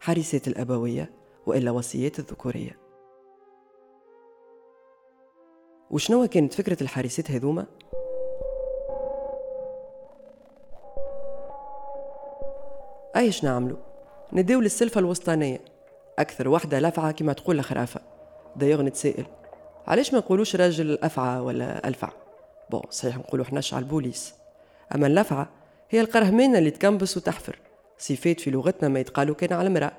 حارسات 0.01 0.49
الأبوية 0.49 1.11
وإلا 1.47 1.71
وصيات 1.71 2.19
الذكورية. 2.19 2.84
وشنو 5.95 6.27
كانت 6.27 6.55
فكرة 6.55 6.83
الحارسات 6.83 7.31
هذوما؟ 7.31 7.67
أيش 13.17 13.45
نعملو؟ 13.45 13.77
نديو 14.33 14.61
للسلفة 14.61 14.99
الوسطانية. 14.99 15.61
أكثر 16.19 16.49
وحدة 16.49 16.81
لفعة 16.81 17.13
كما 17.13 17.33
تقول 17.33 17.59
الخرافة 17.59 18.01
دايوغ 18.57 18.83
نتسائل 18.83 19.27
علاش 19.87 20.13
ما 20.13 20.19
نقولوش 20.19 20.57
راجل 20.57 20.99
أفعى 21.03 21.41
ولا 21.41 21.89
ألفع؟ 21.89 22.13
bon 22.71 22.83
صحيح 22.91 23.17
نقولو 23.17 23.45
حناش 23.45 23.75
على 23.75 23.83
البوليس 23.83 24.35
أما 24.95 25.07
اللفعة 25.07 25.49
هي 25.91 26.01
القرهمانة 26.01 26.59
اللي 26.59 26.71
تكنبس 26.71 27.17
وتحفر. 27.17 27.59
صفات 27.99 28.41
في 28.41 28.51
لغتنا 28.51 28.89
ما 28.89 29.01
يتقالوا 29.01 29.35
كان 29.35 29.53
على 29.53 29.67
المرأة. 29.67 29.93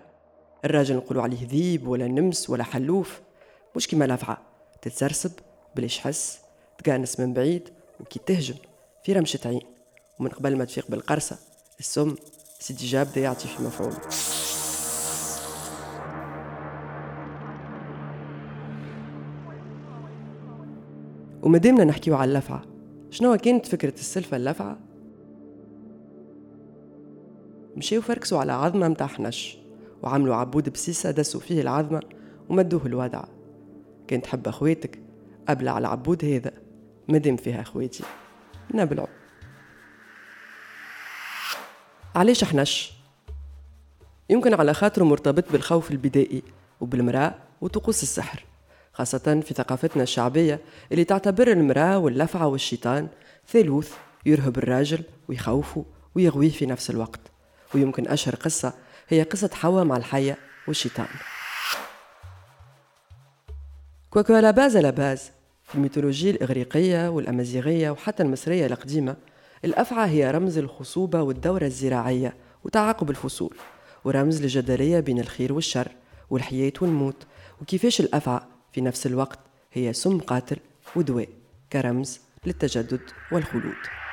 الراجل 0.65 0.95
نقولوا 0.95 1.23
عليه 1.23 1.47
ذيب 1.47 1.87
ولا 1.87 2.07
نمس 2.07 2.49
ولا 2.49 2.63
حلوف. 2.63 3.21
مش 3.75 3.87
كيما 3.87 4.05
لفعة 4.05 4.37
تتسرسب 4.81 5.31
بلاش 5.75 5.99
حس 5.99 6.39
تقانس 6.77 7.19
من 7.19 7.33
بعيد 7.33 7.69
وكي 7.99 8.19
تهجم. 8.25 8.55
في 9.03 9.13
رمشة 9.13 9.39
عين. 9.45 9.61
ومن 10.19 10.29
قبل 10.29 10.57
ما 10.57 10.65
تفيق 10.65 10.91
بالقرصة 10.91 11.37
السم 11.79 12.15
سيدي 12.59 12.85
جاب 12.85 13.17
يعطي 13.17 13.47
في 13.47 13.63
مفعول. 13.63 13.93
ومادامنا 21.43 21.83
نحكيو 21.83 22.15
على 22.15 22.29
اللفعة. 22.29 22.63
شنو 23.09 23.37
كانت 23.37 23.65
فكرة 23.65 23.93
السلفة 23.93 24.37
اللفعة؟ 24.37 24.77
مشيو 27.75 28.01
فركسوا 28.01 28.39
على 28.39 28.51
عظمة 28.51 28.87
متاع 28.87 29.07
حنش 29.07 29.57
وعملوا 30.03 30.35
عبود 30.35 30.69
بسيسة 30.69 31.11
دسوا 31.11 31.41
فيه 31.41 31.61
العظمة 31.61 32.01
ومدوه 32.49 32.85
الوضع. 32.85 33.23
كان 34.07 34.21
تحب 34.21 34.47
أخواتك 34.47 35.04
أبلع 35.47 35.77
العبود 35.77 36.25
هذا. 36.25 36.51
مادام 37.07 37.37
فيها 37.37 37.61
أخواتي. 37.61 38.03
نبلعو 38.73 39.07
علاش 42.15 42.43
حنش؟ 42.43 42.93
يمكن 44.29 44.53
على 44.53 44.73
خاطره 44.73 45.03
مرتبط 45.03 45.51
بالخوف 45.51 45.91
البدائي 45.91 46.43
وبالمرأة 46.81 47.35
وطقوس 47.61 48.03
السحر 48.03 48.43
خاصة 48.93 49.41
في 49.45 49.53
ثقافتنا 49.53 50.03
الشعبية 50.03 50.59
اللي 50.91 51.03
تعتبر 51.03 51.51
المرأة 51.51 51.97
واللفعة 51.97 52.47
والشيطان 52.47 53.07
ثالوث 53.47 53.93
يرهب 54.25 54.57
الراجل 54.57 55.03
ويخوفه 55.27 55.85
ويغويه 56.15 56.49
في 56.49 56.65
نفس 56.65 56.89
الوقت. 56.89 57.19
ويمكن 57.75 58.07
أشهر 58.07 58.35
قصة 58.35 58.73
هي 59.09 59.23
قصة 59.23 59.49
حواء 59.53 59.83
مع 59.83 59.97
الحية 59.97 60.37
والشيطان. 60.67 61.07
كوكو 64.15 64.37
à 64.37 64.42
la 64.42 64.51
base 64.51 64.77
à 64.77 64.81
la 64.81 64.89
base 64.89 65.31
في 65.63 65.75
الميثولوجيا 65.75 66.31
الإغريقية 66.31 67.09
والأمازيغية 67.09 67.89
وحتى 67.89 68.23
المصرية 68.23 68.65
القديمة 68.65 69.15
الأفعى 69.65 70.09
هي 70.09 70.31
رمز 70.31 70.57
الخصوبة 70.57 71.21
والدورة 71.21 71.65
الزراعية 71.65 72.35
وتعاقب 72.63 73.09
الفصول 73.09 73.55
ورمز 74.03 74.41
للجدلية 74.41 74.99
بين 74.99 75.19
الخير 75.19 75.53
والشر 75.53 75.91
والحياة 76.29 76.73
والموت 76.81 77.25
وكيفاش 77.61 78.01
الأفعى 78.01 78.39
في 78.73 78.81
نفس 78.81 79.05
الوقت 79.05 79.39
هي 79.73 79.93
سم 79.93 80.19
قاتل 80.19 80.57
ودواء 80.95 81.29
كرمز 81.73 82.19
للتجدد 82.45 83.01
والخلود 83.31 84.04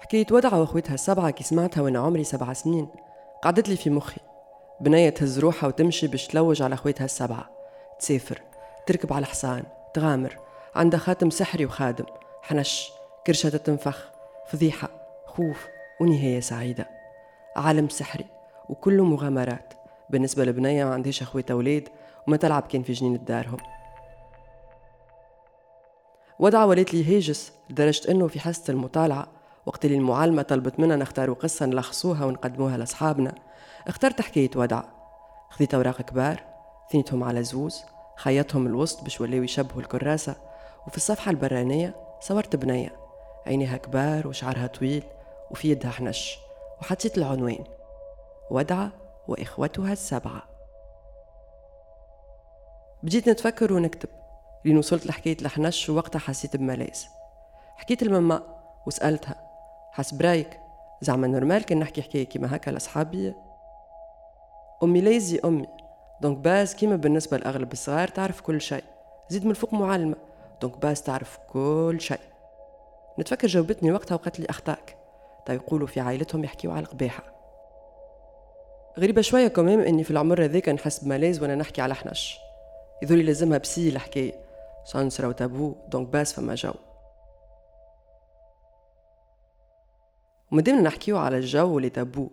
حكاية 0.00 0.26
ودعة 0.30 0.60
وأخوتها 0.60 0.94
السبعة 0.94 1.30
كي 1.30 1.44
سمعتها 1.44 1.80
وأنا 1.82 1.98
عمري 1.98 2.24
سبع 2.24 2.52
سنين 2.52 2.88
قعدت 3.42 3.68
لي 3.68 3.76
في 3.76 3.90
مخي. 3.90 4.20
بنية 4.80 5.10
تهز 5.10 5.38
روحها 5.38 5.68
وتمشي 5.68 6.06
باش 6.06 6.26
تلوج 6.26 6.62
على 6.62 6.74
أخوتها 6.74 7.04
السبعة. 7.04 7.50
تسافر 7.98 8.42
تركب 8.86 9.12
على 9.12 9.26
حصان 9.26 9.62
تغامر. 9.94 10.38
عندها 10.74 11.00
خاتم 11.00 11.30
سحري 11.30 11.66
وخادم. 11.66 12.04
حنش 12.42 12.90
كرشة 13.26 13.48
تنفخ 13.48 14.10
فضيحة 14.48 14.88
خوف 15.26 15.66
ونهاية 16.00 16.40
سعيدة. 16.40 16.88
عالم 17.56 17.88
سحري 17.88 18.26
وكله 18.68 19.04
مغامرات. 19.04 19.74
بالنسبة 20.10 20.44
لبنية 20.44 20.84
ما 20.84 20.94
عندهاش 20.94 21.22
أخوات 21.22 21.50
أولاد 21.50 21.88
وما 22.26 22.36
تلعب 22.36 22.62
كان 22.62 22.82
في 22.82 22.92
جنينة 22.92 23.16
دارهم. 23.16 23.58
ودعة 26.38 26.66
ولات 26.66 26.94
لي 26.94 27.16
هاجس 27.16 27.52
لدرجة 27.70 28.10
أنه 28.10 28.28
في 28.28 28.40
حصة 28.40 28.70
المطالعة 28.70 29.35
وقت 29.66 29.84
اللي 29.84 29.96
المعلمة 29.96 30.42
طلبت 30.42 30.80
منا 30.80 30.96
نختاروا 30.96 31.34
قصة 31.34 31.66
نلخصوها 31.66 32.24
ونقدموها 32.24 32.76
لأصحابنا. 32.76 33.34
اخترت 33.88 34.20
حكاية 34.20 34.50
ودع 34.56 34.82
خذيت 35.50 35.74
أوراق 35.74 36.02
كبار 36.02 36.44
ثنيتهم 36.92 37.24
على 37.24 37.44
زوز 37.44 37.84
خيطهم 38.16 38.66
الوسط 38.66 39.02
باش 39.02 39.20
ولاو 39.20 39.42
يشبهوا 39.42 39.80
الكراسة. 39.80 40.36
وفي 40.86 40.96
الصفحة 40.96 41.30
البرانية 41.30 41.94
صورت 42.20 42.56
بنية. 42.56 42.96
عينيها 43.46 43.76
كبار 43.76 44.28
وشعرها 44.28 44.66
طويل 44.66 45.02
وفي 45.50 45.70
يدها 45.70 45.90
حنش 45.90 46.38
وحطيت 46.80 47.18
العنوان 47.18 47.64
ودعة 48.50 48.92
وإخوتها 49.28 49.92
السبعة. 49.92 50.42
بديت 53.02 53.28
نتفكر 53.28 53.72
ونكتب. 53.72 54.08
لين 54.64 54.78
وصلت 54.78 55.06
لحكاية 55.06 55.36
الحنش 55.42 55.88
ووقتها 55.88 56.18
حسيت 56.18 56.56
بملاذ. 56.56 57.02
حكيت 57.76 58.02
الماما 58.02 58.42
وسألتها 58.86 59.45
حسب 59.96 60.22
رايك 60.22 60.60
زعما 61.00 61.26
نورمال 61.26 61.64
كان 61.64 61.78
نحكي 61.78 62.02
حكاية 62.02 62.26
كيما 62.26 62.56
هكا 62.56 62.70
لأصحابي. 62.70 63.34
أمي 64.82 65.00
ليزي 65.00 65.40
أمي. 65.44 65.66
دونك 66.20 66.38
باز 66.38 66.74
كيما 66.74 66.96
بالنسبة 66.96 67.36
لأغلب 67.36 67.72
الصغار 67.72 68.08
تعرف 68.08 68.40
كل 68.40 68.60
شيء. 68.60 68.84
زيد 69.28 69.44
من 69.44 69.50
الفوق 69.50 69.74
معلمة. 69.74 70.16
دونك 70.62 70.78
باز 70.78 71.02
تعرف 71.02 71.38
كل 71.52 71.96
شيء. 72.00 72.20
نتفكر 73.18 73.48
جاوبتني 73.48 73.92
وقتها 73.92 74.14
وقالت 74.14 74.40
لي 74.40 74.46
اخطاك 74.50 74.96
تا 75.46 75.52
يقولوا 75.52 75.86
في 75.86 76.00
عائلتهم 76.00 76.44
يحكيوا 76.44 76.72
على 76.72 76.82
القباحه 76.82 77.22
غريبة 78.98 79.22
شوية 79.22 79.48
كمان 79.48 79.80
إني 79.80 80.04
في 80.04 80.10
العمر 80.10 80.44
هذاك 80.44 80.68
نحس 80.68 81.04
بملاذ 81.04 81.42
وأنا 81.42 81.54
نحكي 81.54 81.82
على 81.82 81.94
حنش 81.94 82.38
يذولي 83.02 83.22
لازمها 83.22 83.58
بسي 83.58 83.88
الحكاية. 83.88 84.34
سانسرا 84.84 85.26
وتابو 85.26 85.74
دونك 85.88 86.08
باز 86.08 86.32
فما 86.32 86.54
جو 86.54 86.72
ومادامنا 90.52 90.82
نحكيو 90.82 91.18
على 91.18 91.38
الجو 91.38 91.74
واللي 91.74 91.90
تابو 91.90 92.30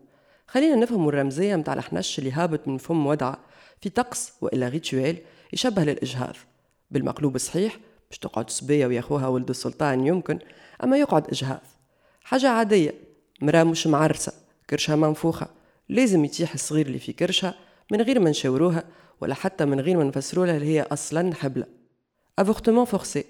خلينا 0.48 0.76
نفهموا 0.76 1.12
الرمزية 1.12 1.56
متاع 1.56 1.74
الحنش 1.74 2.20
اللي 2.20 2.32
هابط 2.32 2.68
من 2.68 2.78
فم 2.78 3.08
ودعة 3.08 3.40
في 3.82 3.90
طقس 3.90 4.34
وإلا 4.42 4.70
ريتوال 4.70 5.18
يشبه 5.54 5.84
للإجهاض. 5.84 6.36
بالمقلوب 6.92 7.38
صحيح 7.38 7.78
باش 8.10 8.20
تقعد 8.20 8.50
صبية 8.50 8.88
ويا 8.88 9.02
خوها 9.02 9.28
ولد 9.28 9.50
السلطان 9.50 10.08
يمكن 10.08 10.40
أما 10.84 10.98
يقعد 10.98 11.28
إجهاض. 11.28 11.62
حاجة 12.24 12.50
عادية 12.50 12.94
مرا 13.42 13.64
مش 13.64 13.88
معرسة 13.88 14.34
كرشها 14.70 14.96
منفوخة. 14.96 15.48
لازم 15.90 16.26
يتيح 16.26 16.54
الصغير 16.54 16.86
اللي 16.86 17.00
في 17.00 17.14
كرشها 17.14 17.54
من 17.92 18.02
غير 18.02 18.20
ما 18.20 18.30
نشاوروها 18.30 18.84
ولا 19.22 19.36
حتى 19.36 19.66
من 19.66 19.80
غير 19.80 19.98
ما 19.98 20.04
نفسروا 20.04 20.46
لها 20.46 20.56
اللي 20.56 20.68
هي 20.68 20.82
أصلا 20.82 21.36
حبلة. 21.36 21.66
أفورتمون 22.40 22.86
فورسي 22.86 23.26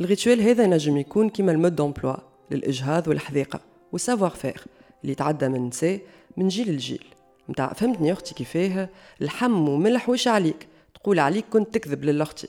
الغيتشوال 0.00 0.40
هذا 0.40 0.66
نجم 0.66 0.96
يكون 0.96 1.28
كيما 1.28 1.52
المود 1.52 1.76
دومبلوا 1.76 2.16
للإجهاض 2.50 3.08
والحذيقة 3.08 3.60
والسافوار 3.92 4.30
فيغ 4.30 4.62
اللي 5.02 5.14
تعدى 5.14 5.48
من 5.48 5.68
نساء 5.68 6.00
من 6.36 6.48
جيل 6.48 6.72
لجيل. 6.72 7.04
متاع 7.48 7.72
فهمتني 7.72 8.12
أختي 8.12 8.34
كيفاه؟ 8.34 8.88
الحم 9.22 9.68
وملح 9.68 10.08
وش 10.08 10.28
عليك؟ 10.28 10.68
تقول 10.94 11.18
عليك 11.18 11.44
كنت 11.50 11.74
تكذب 11.74 12.04
للأختي. 12.04 12.48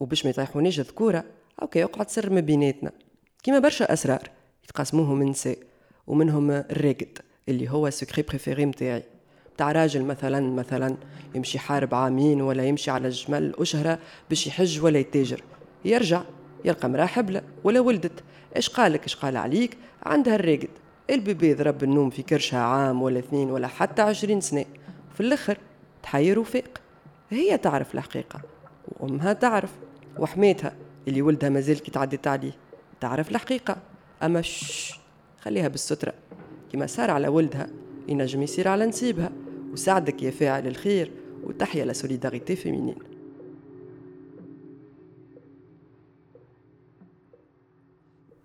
وباش 0.00 0.24
ما 0.24 0.30
يطيحونيش 0.30 0.80
ذكورة 0.80 1.24
OK 1.62 1.84
اقعد 1.84 2.10
سر 2.10 2.30
ما 2.30 2.40
بيناتنا. 2.40 2.92
كيما 3.42 3.58
برشا 3.58 3.92
أسرار 3.92 4.30
يتقاسموهم 4.64 5.18
من 5.18 5.26
نساء 5.26 5.58
ومنهم 6.06 6.50
الراقد 6.50 7.18
اللي 7.48 7.70
هو 7.70 7.86
السكري 7.86 8.22
préféré 8.22 8.66
متاعي. 8.66 9.02
تاع 9.56 9.72
راجل 9.72 10.04
مثلا 10.04 10.40
مثلا 10.40 10.96
يمشي 11.34 11.58
حارب 11.58 11.94
عامين 11.94 12.42
ولا 12.42 12.64
يمشي 12.64 12.90
على 12.90 13.08
الجمل 13.08 13.54
أشهرة 13.58 13.98
باش 14.28 14.46
يحج 14.46 14.80
ولا 14.80 14.98
يتاجر. 14.98 15.42
يرجع. 15.84 16.22
يلقى 16.64 16.88
مراه 16.88 17.06
حبلة. 17.06 17.42
ولا 17.64 17.80
ولدت 17.80 18.24
إيش 18.56 18.68
قالك 18.68 19.02
إيش 19.02 19.16
قال 19.16 19.36
عليك؟ 19.36 19.76
عندها 20.02 20.34
الراقد 20.34 20.68
ال 21.10 21.19
bébé 21.19 21.54
ضرب 21.54 21.82
النوم 21.82 22.10
في 22.10 22.22
كرشها 22.22 22.58
عام 22.58 23.02
ولا 23.02 23.18
اثنين 23.18 23.50
ولا 23.50 23.66
حتى 23.66 24.02
عشرين 24.02 24.40
سنة. 24.40 24.64
في 25.14 25.20
الآخر 25.20 25.58
تحير 26.02 26.38
وفيق. 26.38 26.80
هي 27.30 27.58
تعرف 27.58 27.94
الحقيقة 27.94 28.40
وأمها 29.00 29.32
تعرف 29.32 29.70
وحميتها. 30.18 30.72
اللي 31.08 31.22
ولدها 31.22 31.48
مازال 31.50 31.82
كي 31.82 31.90
تعدت 31.90 32.26
عليه 32.26 32.52
تعرف 33.00 33.30
الحقيقة. 33.30 33.76
أما 34.22 34.42
شش 34.42 35.00
خليها 35.40 35.68
بالسترة. 35.68 36.12
كما 36.72 36.86
صار 36.86 37.10
على 37.10 37.28
ولدها 37.28 37.68
ينجم 38.08 38.42
يصير 38.42 38.68
على 38.68 38.86
نسيبها. 38.86 39.30
وساعدك 39.72 40.22
يا 40.22 40.30
فاعل 40.30 40.66
الخير 40.66 41.10
وتحيا 41.44 41.84
la 41.84 41.92
solidarité 41.92 42.56
féminine 42.56 42.98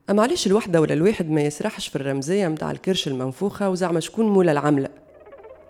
أما 0.09 0.23
علاش 0.23 0.47
الوحدة 0.47 0.81
ولا 0.81 0.93
الواحد 0.93 1.29
ما 1.29 1.41
يسرحش 1.41 1.87
في 1.87 1.95
الرمزية 1.95 2.47
متاع 2.47 2.71
الكرش 2.71 3.07
المنفوخة 3.07 3.69
وزعما 3.69 3.99
شكون 3.99 4.25
مولا 4.25 4.51
العملة؟ 4.51 4.89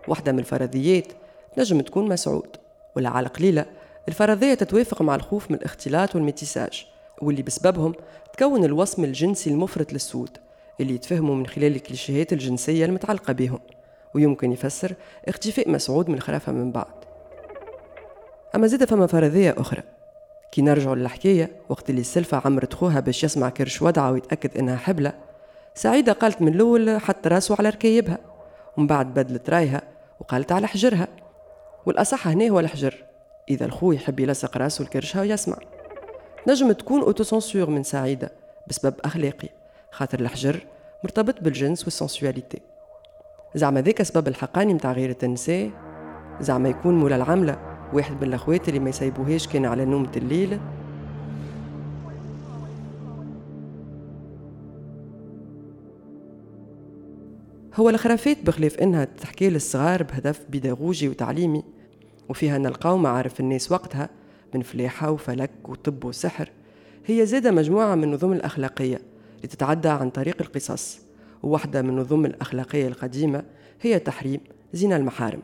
واحدة 0.08 0.32
من 0.32 0.40
الفرضيات 0.40 1.08
نجم 1.58 1.82
تكون 1.82 2.10
مسعود 2.10 2.48
ولا 2.96 3.10
على 3.10 3.28
قليلة. 3.28 3.66
الفرضية 4.08 4.54
تتوافق 4.54 5.02
مع 5.02 5.16
الخوف 5.16 5.52
من 5.52 5.58
الاختلاط 5.58 6.16
والميتيساج 6.16 6.86
واللي 7.22 7.42
بسببهم 7.42 7.94
تكون 8.38 8.64
الوصم 8.64 9.04
الجنسي 9.04 9.50
المفرط 9.50 9.94
للسود 9.94 10.38
اللي 10.80 10.96
يتفهموا 10.96 11.36
من 11.36 11.48
خلال 11.48 11.76
الكليشيهات 11.76 12.34
الجنسية 12.34 12.86
المتعلقة 12.86 13.34
بهم 13.34 13.60
ويمكن 14.16 14.52
يفسر 14.52 14.94
اختفاء 15.28 15.70
مسعود 15.70 16.10
من 16.10 16.16
الخرافة 16.16 16.52
من 16.52 16.72
بعد 16.72 16.94
أما 18.56 18.68
زيد 18.68 18.84
فما 18.86 19.08
فرضية 19.08 19.56
أخرى. 19.58 19.84
كي 20.54 20.62
نرجعوا 20.62 20.96
للحكاية 20.96 21.52
وقت 21.70 21.90
اللي 21.90 22.02
السلفة 22.02 22.42
عمرت 22.46 22.74
خوها 22.74 23.00
باش 23.00 23.24
يسمع 23.24 23.50
كرش 23.50 23.82
ودعة 23.82 24.12
ويتأكد 24.12 24.58
إنها 24.58 24.76
حبلة 24.76 25.14
سعيدة 25.76 26.14
قالت 26.14 26.42
من 26.42 26.48
الأول 26.48 27.02
حط 27.02 27.28
راسه 27.28 27.56
على 27.60 27.70
ركايبها 27.70 28.18
ومن 28.78 28.88
بعد 28.88 29.14
بدلت 29.14 29.50
رأيها 29.50 29.82
وقالت 30.20 30.52
على 30.52 30.68
حجرها. 30.68 31.08
والأصح 31.86 32.28
هنا 32.28 32.50
هو 32.50 32.60
الحجر 32.60 33.04
إذا 33.50 33.66
الخو 33.66 33.92
يحب 33.92 34.20
يلصق 34.20 34.58
راسه 34.58 34.84
لكرشها 34.84 35.22
ويسمع 35.22 35.58
نجم 36.48 36.72
تكون 36.72 37.02
أوتوسنسور 37.02 37.70
من 37.70 37.84
سعيدة 37.84 38.32
بسبب 38.68 38.94
أخلاقي 39.06 39.50
خاطر 39.92 40.20
الحجر 40.20 40.66
مرتبط 41.04 41.42
بالجنس 41.42 41.84
والسنسواليتي 41.84 42.62
زعما 43.56 43.82
ذاك 43.82 44.02
سبب 44.02 44.28
الحقاني 44.28 44.74
متاع 44.74 44.92
غيرة 44.92 45.18
النساء 45.24 45.70
زعما 46.40 46.70
يكون 46.70 47.00
مولا 47.00 47.16
العملة. 47.16 47.73
واحد 47.94 48.16
من 48.22 48.28
الأخوات 48.28 48.70
اللي 48.70 48.80
ما 48.80 48.90
يسيبوهاش 48.90 49.48
كان 49.48 49.66
على 49.66 49.86
نومة 49.86 50.12
الليل. 50.16 50.60
هو 57.76 57.90
الخرافات 57.90 58.38
بخلاف 58.46 58.78
إنها 58.78 59.06
تحكي 59.06 59.50
للصغار 59.50 60.04
بهدف 60.04 60.46
بيداغوجي 60.50 61.10
وتعليمي 61.10 61.64
وفيها 62.30 62.58
نلقاو 62.58 62.98
معارف 62.98 63.40
الناس 63.40 63.72
وقتها 63.72 64.10
من 64.56 64.62
فلاحة 64.62 65.12
وفلك 65.12 65.52
وطب 65.66 66.06
وسحر. 66.06 66.50
هي 67.06 67.26
زادة 67.26 67.52
مجموعة 67.52 67.96
من 67.96 68.04
النظم 68.04 68.34
الأخلاقية 68.34 69.02
لتتعدى 69.44 69.90
عن 69.90 70.10
طريق 70.10 70.42
القصص 70.42 71.00
وواحدة 71.44 71.82
من 71.82 71.90
النظم 71.90 72.26
الأخلاقية 72.26 72.88
القديمة 72.88 73.44
هي 73.82 74.00
تحريم 74.00 74.40
زنا 74.74 74.96
المحارم. 74.96 75.42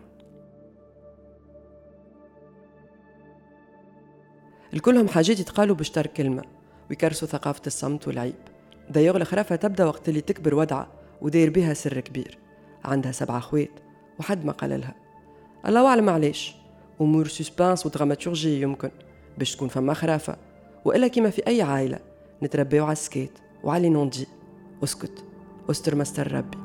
الكلهم 4.74 5.08
حاجات 5.08 5.40
يتقالوا 5.40 5.76
بشتر 5.76 6.08
كلمة. 6.08 6.44
ويكرسوا 6.90 7.28
ثقافة 7.28 7.62
الصمت 7.68 8.08
والعيب. 8.08 8.36
دايوغ 8.90 9.18
الخرافة 9.18 9.56
تبدأ 9.56 9.86
وقت 9.86 10.10
اللي 10.10 10.22
تكبر 10.22 10.56
ودعة 10.56 10.88
وداير 11.22 11.50
بها 11.50 11.74
سر 11.74 12.00
كبير. 12.00 12.38
عندها 12.86 13.12
سبعة 13.12 13.38
أخوات 13.38 13.70
وحد 14.20 14.46
ما 14.46 14.52
قال 14.52 14.80
لها. 14.80 14.96
الله 15.68 15.88
أعلم 15.88 16.10
علاش 16.10 16.56
أمور 17.02 17.28
suspense 17.28 17.86
و 17.86 17.92
dramaturgie 17.92 18.62
يمكن 18.62 18.92
باش 19.38 19.56
تكون 19.56 19.68
فما 19.68 19.94
خرافة. 19.94 20.38
ولا 20.86 21.08
كيما 21.08 21.30
في 21.30 21.48
أي 21.48 21.62
عائلة 21.62 22.00
نتربيو 22.44 22.84
على 22.84 22.94
السكيت 22.94 23.32
وعلى 23.64 23.90
non-dit. 23.90 24.28
أسكت. 24.84 25.24
أستر 25.70 25.96
مستر 25.96 26.32
ربي. 26.32 26.58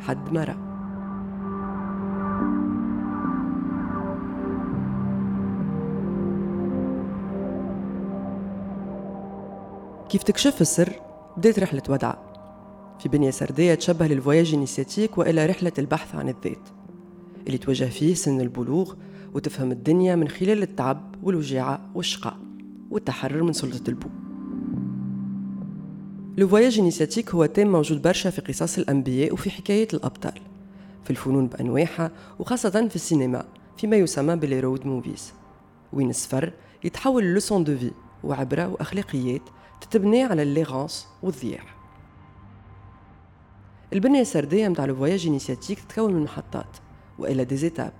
حد 0.00 0.32
مرة 0.32 0.71
كيف 10.12 10.22
تكشف 10.22 10.60
السر 10.60 10.92
بدأت 11.36 11.58
رحلة 11.58 11.82
ودعة 11.88 12.18
في 12.98 13.08
بنية 13.08 13.30
سردية 13.30 13.74
تشبه 13.74 14.06
لل 14.06 14.18
voyage 14.18 14.54
initiatique 14.54 15.18
ولا 15.18 15.46
رحلة 15.46 15.72
البحث 15.78 16.14
عن 16.14 16.28
الذات 16.28 16.68
اللي 17.46 17.58
توجه 17.58 17.84
فيه 17.84 18.14
سن 18.14 18.40
البلوغ 18.40 18.94
وتفهم 19.34 19.72
الدنيا 19.72 20.16
من 20.16 20.28
خلال 20.28 20.62
التعب 20.62 21.14
والوجاعة 21.22 21.90
والشقاء 21.94 22.36
والتحرر 22.90 23.42
من 23.42 23.52
سلطة 23.52 23.90
البو. 23.90 24.08
le 26.36 26.48
voyage 26.48 26.78
initiatique 26.78 27.30
هو 27.30 27.46
thème 27.46 27.72
موجود 27.72 28.02
برشا 28.02 28.30
في 28.30 28.40
قصص 28.40 28.78
الأنبياء 28.78 29.32
وفي 29.32 29.50
حكايات 29.50 29.94
الأبطال 29.94 30.40
في 31.04 31.10
الفنون 31.10 31.46
بأنواعها 31.46 32.10
وخاصة 32.38 32.88
في 32.88 32.96
السينما 32.96 33.44
فيما 33.76 33.96
يسمى 33.96 34.36
بال 34.36 34.53
road 34.53 34.86
movies. 34.86 35.32
وين 35.92 36.10
السفر 36.10 36.52
يتحول 36.84 37.24
لل 37.24 37.35
leçon 37.35 37.64
de 37.64 37.76
vie 37.76 37.90
وعبرة 38.24 38.68
وأخلاقيات 38.68 39.42
تتبني 39.82 40.22
على 40.22 40.42
l'errance 40.42 41.08
والضياع 41.22 41.62
البنية 43.92 44.20
السردية 44.20 44.68
متاع 44.68 44.84
le 44.84 44.96
voyage 44.96 45.26
initiatique 45.26 45.80
تتكون 45.80 46.14
من 46.14 46.22
محطات 46.22 46.76
ولا 47.18 47.44
des 47.44 47.60
étapes 47.60 47.92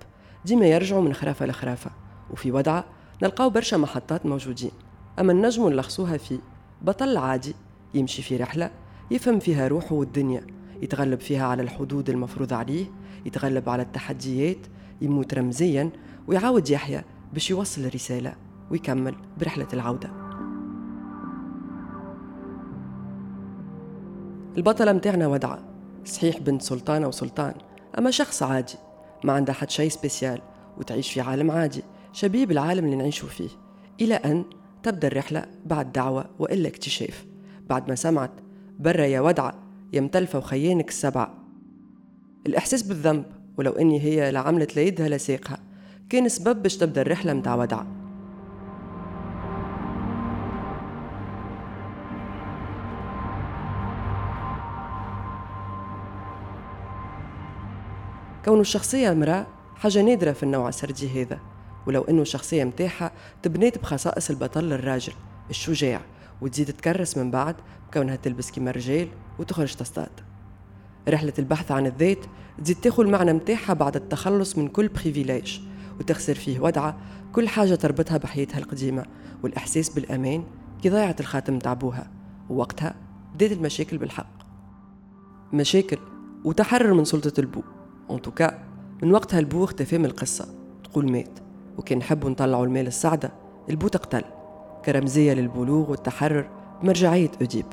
ديما 0.45 0.65
يرجعوا 0.65 1.01
من 1.01 1.13
خرافة 1.13 1.45
لخرافة 1.45 1.91
وفي 2.31 2.51
ودعة 2.51 2.85
نلقاو 3.23 3.49
برشا 3.49 3.75
محطات 3.75 4.25
موجودين. 4.25 4.71
أما 5.19 5.31
النجم 5.31 5.69
نلخصوها 5.69 6.17
في 6.17 6.39
بطل 6.81 7.17
عادي 7.17 7.55
يمشي 7.93 8.21
في 8.21 8.37
رحلة 8.37 8.71
يفهم 9.11 9.39
فيها 9.39 9.67
روحه 9.67 9.95
والدنيا 9.95 10.47
يتغلب 10.81 11.19
فيها 11.19 11.47
على 11.47 11.61
الحدود 11.61 12.09
المفروض 12.09 12.53
عليه 12.53 12.85
يتغلب 13.25 13.69
على 13.69 13.81
التحديات 13.81 14.57
يموت 15.01 15.33
رمزيا 15.33 15.89
ويعاود 16.27 16.69
يحيا 16.69 17.03
باش 17.33 17.49
يوصل 17.49 17.81
الرسالة 17.81 18.35
ويكمل 18.71 19.15
برحلة 19.39 19.67
العودة. 19.73 20.22
البطلة 24.57 24.93
متاعنا 24.93 25.27
ودعة 25.27 25.59
صحيح 26.05 26.39
بنت 26.39 26.61
سلطانة 26.61 27.07
وسلطان 27.07 27.53
أما 27.97 28.11
شخص 28.11 28.43
عادي 28.43 28.75
ما 29.23 29.33
عندها 29.33 29.55
حد 29.55 29.69
شي 29.69 29.89
سبيسيال 29.89 30.41
وتعيش 30.77 31.11
في 31.11 31.21
عالم 31.21 31.51
عادي 31.51 31.83
شبيه 32.13 32.45
بالعالم 32.45 32.85
اللي 32.85 32.95
نعيشه 32.95 33.25
فيه. 33.25 33.49
إلى 34.01 34.15
أن 34.15 34.45
تبدأ 34.83 35.07
الرحلة 35.07 35.45
بعد 35.65 35.91
دعوة 35.91 36.25
وإلا 36.39 36.67
اكتشاف. 36.67 37.25
بعد 37.69 37.89
ما 37.89 37.95
سمعت 37.95 38.31
برا 38.79 39.05
يا 39.05 39.21
ودعة 39.21 39.53
يا 39.93 40.01
متلفة 40.01 40.39
وخيانك 40.39 40.89
السبعة 40.89 41.33
الإحساس 42.47 42.83
بالذنب 42.83 43.25
ولو 43.57 43.71
إني 43.71 44.01
هي 44.01 44.31
لا 44.31 44.39
عملت 44.39 44.75
لا 44.75 44.81
يدها 44.81 45.09
لا 45.09 45.17
ساقها 45.17 45.59
كان 46.09 46.29
سبب 46.29 46.63
باش 46.63 46.77
تبدأ 46.77 47.01
الرحلة 47.01 47.33
متاع 47.33 47.55
ودعة 47.55 48.02
كون 58.45 58.59
الشخصية 58.59 59.11
امرأة 59.11 59.47
حاجة 59.75 60.01
نادرة 60.01 60.31
في 60.31 60.43
النوع 60.43 60.69
السردي 60.69 61.21
هذا 61.21 61.39
ولو 61.87 62.01
إنه 62.01 62.21
الشخصية 62.21 62.63
متاحة 62.63 63.11
تبنيت 63.43 63.77
بخصائص 63.77 64.29
البطل 64.29 64.73
الراجل 64.73 65.13
الشجاع 65.49 66.01
وتزيد 66.41 66.67
تكرس 66.67 67.17
من 67.17 67.31
بعد 67.31 67.55
بكونها 67.87 68.15
تلبس 68.15 68.51
كيما 68.51 68.69
الرجال 68.69 69.07
وتخرج 69.39 69.73
تصطاد. 69.73 70.09
رحلة 71.09 71.33
البحث 71.39 71.71
عن 71.71 71.85
الذات 71.85 72.17
تزيد 72.63 72.77
تاخذ 72.77 73.03
المعنى 73.03 73.33
متاعها 73.33 73.73
بعد 73.73 73.95
التخلص 73.95 74.57
من 74.57 74.67
كل 74.67 74.87
privilège 74.87 75.59
وتخسر 75.99 76.35
فيه 76.35 76.59
ودعة 76.59 76.97
كل 77.33 77.49
حاجة 77.49 77.75
تربطها 77.75 78.17
بحياتها 78.17 78.57
القديمة 78.57 79.05
والإحساس 79.43 79.89
بالأمان 79.89 80.43
كي 80.81 80.89
ضيعت 80.89 81.19
الخاتم 81.19 81.55
متاع 81.55 81.73
بوها 81.73 82.11
ووقتها 82.49 82.95
بدات 83.35 83.51
المشاكل 83.51 83.97
بالحق. 83.97 84.33
مشاكل 85.53 85.97
وتحرر 86.43 86.93
من 86.93 87.05
سلطة 87.05 87.39
البو. 87.39 87.61
en 88.15 88.26
tout 88.26 88.47
cas 88.47 88.63
من 89.03 89.11
وقتها 89.11 89.39
البو 89.39 89.63
اختفى 89.63 89.97
من 89.97 90.05
القصة. 90.05 90.47
تقول 90.83 91.11
مات 91.11 91.39
وكان 91.77 91.97
نحبوا 91.97 92.29
نطلعوا 92.29 92.65
المال 92.65 92.87
السعدة. 92.87 93.31
البو 93.69 93.87
تقتل 93.87 94.21
كرمزية 94.85 95.33
للبلوغ 95.33 95.91
والتحرر 95.91 96.49
بمرجعية 96.81 97.31
أوديب 97.41 97.65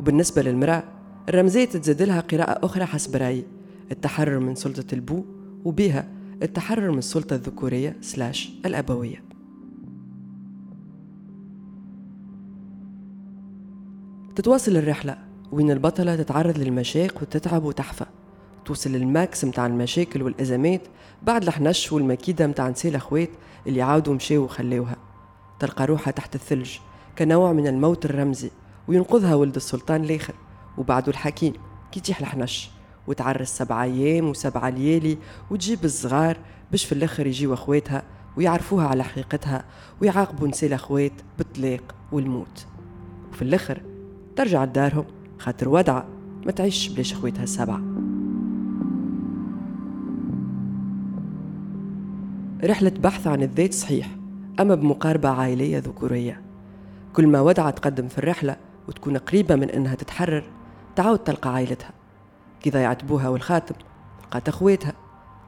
وبالنسبة 0.00 0.42
للمرأة 0.42 0.82
الرمزية 1.28 1.64
تتزاد 1.64 2.02
لها 2.02 2.20
قراءة 2.20 2.66
أخرى 2.66 2.84
حسب 2.84 3.16
رأيي. 3.16 3.44
التحرر 3.92 4.38
من 4.38 4.54
سلطة 4.54 4.94
البو 4.94 5.24
وبها 5.64 6.08
التحرر 6.42 6.90
من 6.90 6.98
السلطة 6.98 7.34
الذكورية 7.34 7.96
slash 8.00 8.52
الأبوية. 8.66 9.22
تتواصل 14.36 14.76
الرحلة. 14.76 15.18
وين 15.52 15.70
البطلة 15.70 16.16
تتعرض 16.16 16.58
للمشاق 16.58 17.22
وتتعب 17.22 17.64
وتحفى. 17.64 18.04
توصل 18.64 18.90
للماكس 18.90 19.44
متاع 19.44 19.66
المشاكل 19.66 20.22
والأزمات 20.22 20.80
بعد 21.22 21.42
الحنش 21.42 21.92
والمكيدة 21.92 22.46
متاع 22.46 22.68
نسي 22.68 22.88
الأخوات 22.88 23.30
اللي 23.66 23.82
عاودوا 23.82 24.14
مشاو 24.14 24.42
وخليوها. 24.42 24.96
تلقى 25.58 25.86
روحها 25.86 26.10
تحت 26.10 26.34
الثلج 26.34 26.70
كنوع 27.18 27.52
من 27.52 27.66
الموت 27.66 28.04
الرمزي 28.04 28.50
وينقذها 28.88 29.34
ولد 29.34 29.56
السلطان 29.56 30.04
الآخر. 30.04 30.34
وبعده 30.78 31.08
الحكيم 31.08 31.52
كي 31.92 32.00
تيح 32.00 32.20
الحنش 32.20 32.70
وتعرس 33.06 33.48
سبع 33.48 33.84
أيام 33.84 34.28
وسبع 34.28 34.68
ليالي 34.68 35.18
وتجيب 35.50 35.84
الصغار 35.84 36.36
باش 36.70 36.84
في 36.84 36.92
الآخر 36.92 37.26
يجيو 37.26 37.54
أخواتها 37.54 38.02
ويعرفوها 38.36 38.86
على 38.86 39.04
حقيقتها 39.04 39.64
ويعاقبوا 40.02 40.48
نسي 40.48 40.66
الأخوات 40.66 41.12
بالطلاق 41.38 41.94
والموت. 42.12 42.66
وفي 43.32 43.42
الآخر 43.42 43.82
ترجع 44.36 44.64
لدارهم 44.64 45.04
خاطر 45.38 45.68
ودعة 45.68 46.06
ما 46.46 46.52
تعيش 46.52 46.88
بلاش 46.88 47.12
أخواتها 47.12 47.42
السبعة. 47.42 47.91
رحلة 52.64 52.90
بحث 52.90 53.26
عن 53.26 53.42
الذات 53.42 53.74
صحيح 53.74 54.08
أما 54.60 54.74
بمقاربة 54.74 55.28
عائلية 55.28 55.78
ذكورية. 55.78 56.40
كل 57.12 57.26
ما 57.26 57.40
ودعة 57.40 57.70
تقدم 57.70 58.08
في 58.08 58.18
الرحلة 58.18 58.56
وتكون 58.88 59.16
قريبة 59.16 59.56
من 59.56 59.70
إنها 59.70 59.94
تتحرر 59.94 60.44
تعاود 60.96 61.18
تلقى 61.18 61.54
عائلتها. 61.54 61.90
كي 62.60 62.70
ضيعت 62.70 63.04
بوها 63.04 63.28
والخاتم 63.28 63.74
لقات 64.22 64.48
أخواتها 64.48 64.92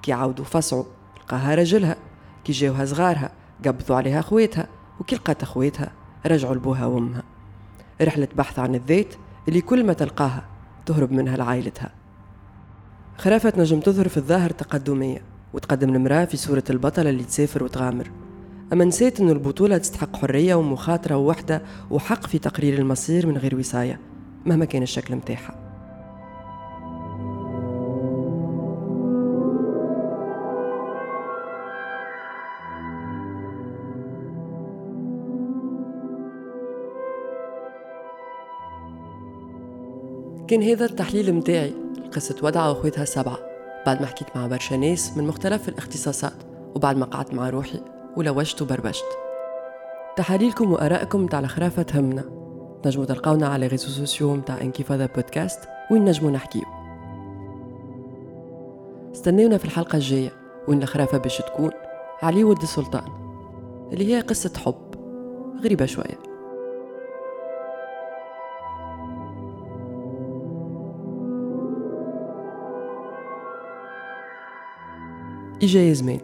كي 0.02 0.12
عاودوا 0.12 0.44
فصعوا 0.44 0.84
لقاها 1.20 1.54
رجلها. 1.54 1.96
كي 2.44 2.52
جاوها 2.52 2.84
صغارها 2.84 3.30
قبضوا 3.66 3.96
عليها 3.96 4.20
أخواتها 4.20 4.68
وكي 5.00 5.16
لقات 5.16 5.42
أخواتها 5.42 5.92
رجعوا 6.26 6.54
لبوها 6.54 6.86
وأمها. 6.86 7.22
رحلة 8.02 8.28
بحث 8.36 8.58
عن 8.58 8.74
الذات 8.74 9.14
اللي 9.48 9.60
كل 9.60 9.86
ما 9.86 9.92
تلقاها 9.92 10.44
تهرب 10.86 11.12
منها 11.12 11.36
لعائلتها. 11.36 11.90
خرافة 13.18 13.52
نجم 13.56 13.80
تظهر 13.80 14.08
في 14.08 14.16
الظاهر 14.16 14.50
تقدمية. 14.50 15.33
وتقدم 15.54 15.94
المرأة 15.94 16.24
في 16.24 16.36
صورة 16.36 16.64
البطلة 16.70 17.10
اللي 17.10 17.24
تسافر 17.24 17.64
وتغامر. 17.64 18.10
أما 18.72 18.84
نسيت 18.84 19.20
أن 19.20 19.30
البطولة 19.30 19.78
تستحق 19.78 20.16
حرية 20.16 20.54
ومخاطرة 20.54 21.16
ووحدة 21.16 21.62
وحق 21.90 22.26
في 22.26 22.38
تقرير 22.38 22.78
المصير 22.78 23.26
من 23.26 23.36
غير 23.38 23.56
وصاية 23.56 24.00
مهما 24.46 24.64
كان 24.64 24.82
الشكل 24.82 25.16
متاعها. 25.16 25.60
كان 40.48 40.62
هذا 40.62 40.84
التحليل 40.84 41.32
متاعي. 41.32 41.74
لقصة 42.04 42.36
ودعة 42.42 42.68
وأخواتها 42.68 43.02
السبعة 43.02 43.53
بعد 43.86 44.00
ما 44.00 44.06
حكيت 44.06 44.36
مع 44.36 44.46
برشا 44.46 44.74
ناس 44.74 45.16
من 45.16 45.26
مختلف 45.26 45.68
الاختصاصات 45.68 46.32
وبعد 46.74 46.96
ما 46.96 47.04
قعدت 47.04 47.34
مع 47.34 47.50
روحي 47.50 47.80
ولوجت 48.16 48.62
وبربشت. 48.62 49.04
تحاليلكم 50.16 50.72
وآرائكم 50.72 51.24
متاع 51.24 51.38
الخرافة 51.38 51.82
تهمنا. 51.82 52.24
نجموا 52.86 53.04
تلقاونا 53.04 53.48
على 53.48 53.66
réseaux 53.66 53.88
sociaux 53.88 54.34
متاع 54.34 54.60
Inkyfada 54.60 55.06
Podcast 55.06 55.60
وين 55.90 56.04
نجموا 56.04 56.30
نحكيو. 56.30 56.62
استنيونا 59.12 59.58
في 59.58 59.64
الحلقة 59.64 59.96
الجاية 59.96 60.32
وين 60.68 60.82
الخرافة 60.82 61.18
باش 61.18 61.38
تكون 61.38 61.70
علي 62.22 62.44
ولد 62.44 62.62
السلطان 62.62 63.04
اللي 63.92 64.14
هي 64.14 64.20
قصة 64.20 64.52
حب 64.58 64.94
غريبة 65.64 65.86
شوية. 65.86 66.33
إجا 75.62 75.80
يزمين 75.80 76.20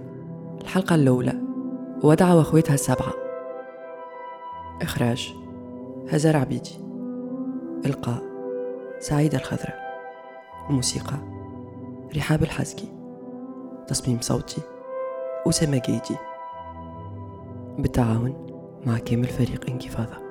الحلقة 0.60 0.94
الأولى. 0.94 1.34
ودعة 2.04 2.36
وأخواتها 2.36 2.74
السبعة. 2.74 3.12
إخراج 4.82 5.34
هزار 6.08 6.36
عبيدي. 6.36 6.78
إلقاء 7.86 8.22
سعيدة 8.98 9.38
الخضراء 9.38 10.00
الموسيقى 10.70 11.16
رحاب 12.16 12.42
الحزكي 12.42 12.88
تصميم 13.88 14.20
صوتي 14.20 14.62
أسامة 15.46 15.82
جيدي. 15.86 16.16
بالتعاون 17.78 18.46
مع 18.86 18.98
كامل 18.98 19.28
فريق 19.28 19.70
انكفاضه 19.70 20.29